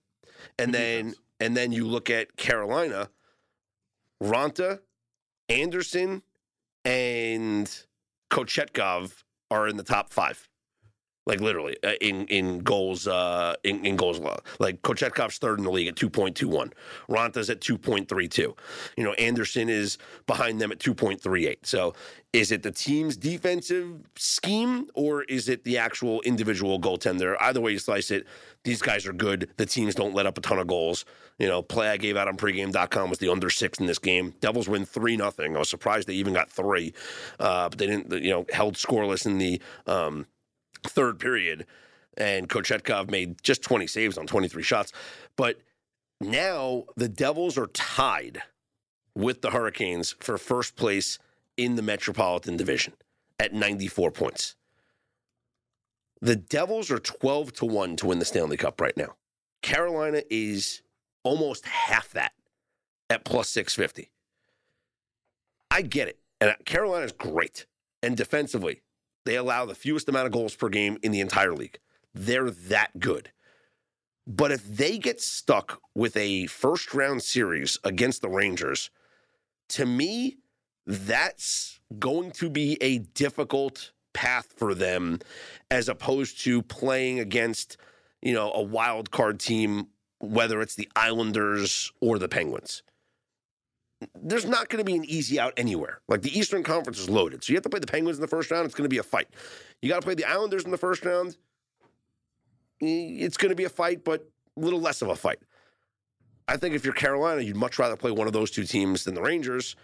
[0.61, 3.09] and then and then you look at Carolina,
[4.23, 4.79] Raanta,
[5.49, 6.23] Andersen,
[6.85, 7.69] and
[8.35, 10.49] Kochetkov are in the top five.
[11.27, 14.37] Like literally uh, in in goals uh in, in goals law.
[14.59, 16.73] Like Kochetkov's third in the league at 2.21.
[17.09, 18.39] Raanta's at 2.32.
[18.97, 19.97] You know, Andersen is
[20.27, 21.57] behind them at 2.38.
[21.63, 21.95] So
[22.35, 27.37] is it the team's defensive scheme or is it the actual individual goaltender?
[27.41, 28.27] Either way you slice it,
[28.65, 29.51] these guys are good.
[29.57, 31.05] The teams don't let up a ton of goals.
[31.39, 34.35] You know, play I gave out on pregame.com was the under six in this game.
[34.41, 35.55] Devils win 3 nothing.
[35.55, 36.93] I was surprised they even got three.
[37.39, 40.27] Uh, but they didn't, you know, held scoreless in the um,
[40.85, 41.67] third period.
[42.17, 44.93] And Kochetkov made just 20 saves on 23 shots.
[45.37, 45.59] But
[46.21, 48.43] now the Devils are tied
[49.15, 51.19] with the Hurricanes for first place
[51.57, 52.95] in the Metropolitan Division
[53.39, 54.57] at 94 points.
[56.21, 59.17] The Devils are 12 to 1 to win the Stanley Cup right now.
[59.63, 60.83] Carolina is
[61.23, 62.33] almost half that
[63.11, 64.11] at plus 650.
[65.71, 66.19] I get it.
[66.41, 67.67] And Carolina's great.
[68.03, 68.83] And defensively,
[69.25, 71.79] they allow the fewest amount of goals per game in the entire league.
[72.15, 73.31] They're that good.
[74.27, 78.91] But if they get stuck with a first round series against the Rangers,
[79.71, 80.39] to me,
[80.87, 85.19] that's going to be a difficult path for them
[85.71, 87.77] as opposed to playing against,
[88.23, 89.89] you know, a wild card team,
[90.21, 92.83] whether it's the Islanders or the Penguins.
[94.15, 96.01] There's not going to be an easy out anywhere.
[96.09, 97.45] Like the Eastern Conference is loaded.
[97.45, 98.67] So you have to play the Penguins in the first round.
[98.67, 99.29] It's going to be a fight.
[99.83, 101.37] You got to play the Islanders in the first round.
[102.81, 105.39] It's going to be a fight, but a little less of a fight.
[106.47, 109.15] I think if you're Carolina, you'd much rather play one of those two teams than
[109.15, 109.77] the Rangers.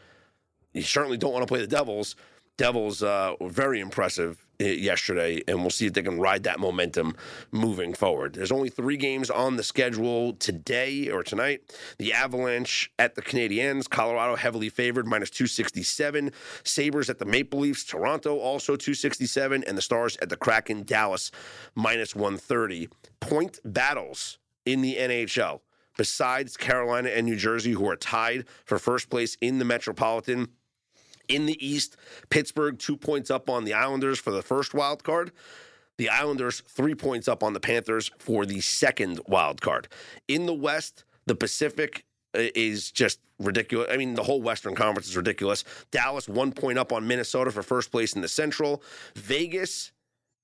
[0.75, 2.17] You certainly don't want to play the Devils.
[2.57, 7.17] Devils uh, were very impressive yesterday, and we'll see if they can ride that momentum
[7.51, 8.35] moving forward.
[8.35, 11.63] There's only three games on the schedule today or tonight.
[11.99, 16.33] The Avalanche at the Canadiens, Colorado heavily favored, minus 267.
[16.65, 21.31] Sabres at the Maple Leafs, Toronto also 267, and the Stars at the Kraken, Dallas,
[21.75, 22.89] minus 130.
[23.21, 25.61] Point battles in the NHL,
[25.97, 30.49] besides Carolina and New Jersey, who are tied for first place in the Metropolitan
[31.31, 31.97] in the East,
[32.29, 35.33] Pittsburgh two points up on the Islanders for the first wild card.
[35.97, 39.89] The Islanders three points up on the Panthers for the second wild card.
[40.29, 42.05] In the West, the Pacific
[42.35, 43.89] uh, is just ridiculous.
[43.91, 45.65] I mean, the whole Western Conference is ridiculous.
[45.91, 48.83] Dallas one point up on Minnesota for first place in the Central.
[49.15, 49.93] Vegas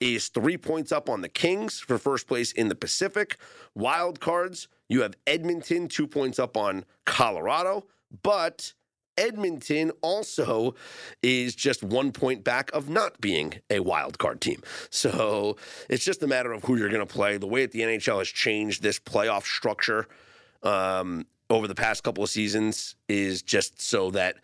[0.00, 3.38] is three points up on the Kings for first place in the Pacific.
[3.74, 7.86] Wild cards, you have Edmonton two points up on Colorado,
[8.22, 8.74] but
[9.16, 10.74] Edmonton also
[11.22, 14.62] is just one point back of not being a wild card team.
[14.90, 15.56] So
[15.88, 17.38] it's just a matter of who you're going to play.
[17.38, 20.06] The way that the NHL has changed this playoff structure
[20.62, 24.36] um, over the past couple of seasons is just so that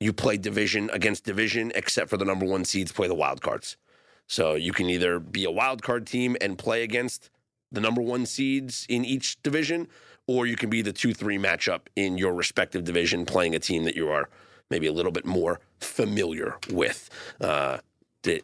[0.00, 3.76] you play division against division, except for the number one seeds play the wild cards.
[4.26, 7.30] So you can either be a wild card team and play against
[7.70, 9.88] the number one seeds in each division,
[10.32, 13.84] or you can be the 2 3 matchup in your respective division, playing a team
[13.84, 14.28] that you are
[14.70, 17.10] maybe a little bit more familiar with.
[17.40, 17.78] Uh,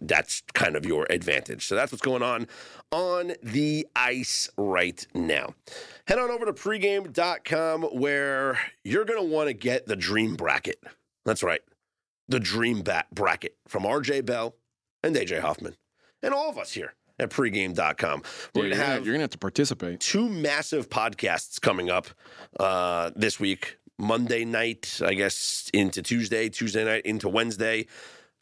[0.01, 1.66] that's kind of your advantage.
[1.66, 2.49] So that's what's going on
[2.91, 5.55] on the ice right now.
[6.07, 10.82] Head on over to pregame.com where you're going to want to get the dream bracket.
[11.24, 11.62] That's right.
[12.28, 14.57] The dream bat bracket from RJ Bell
[15.03, 15.76] and AJ Hoffman
[16.22, 18.23] and all of us here at pregame.com.
[18.55, 20.01] We're yeah, to have you're going to have to participate.
[20.01, 22.09] Two massive podcasts coming up
[22.59, 23.79] uh, this week.
[23.99, 27.87] Monday night, I guess, into Tuesday, Tuesday night into Wednesday.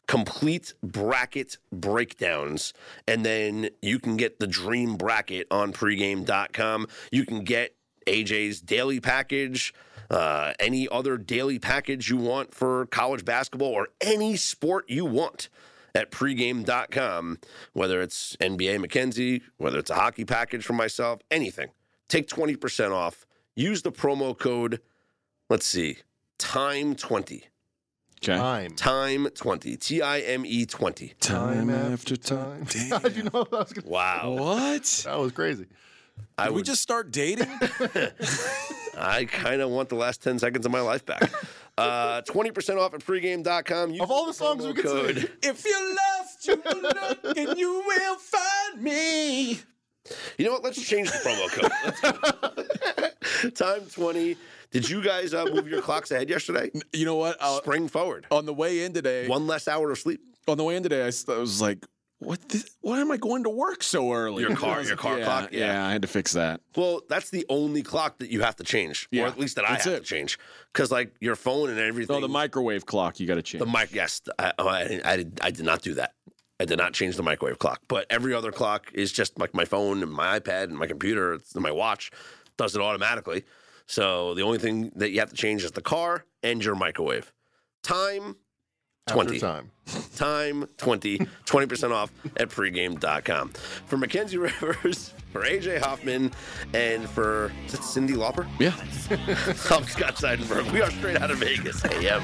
[0.07, 2.73] Complete bracket breakdowns.
[3.07, 6.87] And then you can get the dream bracket on pregame.com.
[7.11, 7.75] You can get
[8.05, 9.73] AJ's daily package,
[10.09, 15.49] uh, any other daily package you want for college basketball or any sport you want
[15.97, 17.39] at pregame.com,
[17.73, 21.69] whether it's NBA Mackenzie, whether it's a hockey package for myself, anything.
[22.07, 23.25] Take 20% off.
[23.55, 24.79] Use the promo code,
[25.49, 25.97] let's see,
[26.37, 27.43] time20.
[28.23, 28.35] Okay.
[28.35, 28.71] Time.
[28.71, 29.77] Time 20.
[29.77, 31.13] T I M E 20.
[31.19, 32.65] Time after time.
[32.89, 34.31] How did you know that was gonna, Wow.
[34.31, 35.03] What?
[35.05, 35.67] That was crazy.
[36.35, 37.47] I Did we would, just start dating?
[38.97, 41.31] I kind of want the last 10 seconds of my life back.
[41.77, 43.91] Uh, 20% off at pregame.com.
[43.91, 45.15] Use Of all the songs we could code.
[45.17, 45.29] sing.
[45.43, 49.59] if you're lost, you will look and you will find me.
[50.37, 50.63] You know what?
[50.63, 51.49] Let's change the promo
[53.43, 53.53] code.
[53.55, 54.35] Time 20.
[54.71, 56.71] Did you guys uh, move your clocks ahead yesterday?
[56.93, 57.37] You know what?
[57.39, 58.25] Uh, Spring forward.
[58.31, 60.21] on the way in today, One less hour of sleep.
[60.47, 61.05] on the way in today, I
[61.37, 61.85] was like,
[62.19, 62.49] "What?
[62.49, 65.49] The, why am I going to work so early?" Your car- your car yeah, clock?
[65.51, 65.65] Yeah.
[65.67, 65.87] Yeah.
[65.87, 66.61] I had to fix that.
[66.75, 69.73] Well, that's the only clock that you have to change, or at least that I
[69.73, 69.99] that's have it.
[69.99, 70.39] to change,
[70.73, 72.15] because like your phone and everything.
[72.15, 73.63] No, the microwave clock you got to change.
[73.63, 73.93] The mic.
[73.93, 76.13] Yes, I, oh, I, I, did, I did not do that.
[76.59, 79.65] I did not change the microwave clock, but every other clock is just like my
[79.65, 82.09] phone and my iPad and my computer and my watch
[82.57, 83.43] does it automatically.
[83.85, 87.31] So the only thing that you have to change is the car and your microwave.
[87.83, 88.35] Time
[89.07, 89.39] After 20.
[89.39, 89.71] time.
[90.17, 93.49] Time 20, 20% off at pregame.com.
[93.85, 96.31] For Mackenzie Rivers, for AJ Hoffman,
[96.73, 98.47] and for is it Cyndi Lauper?
[98.59, 98.75] yeah.
[99.75, 100.71] I'm Scott Seidenberg.
[100.73, 102.21] We are straight out of Vegas AM.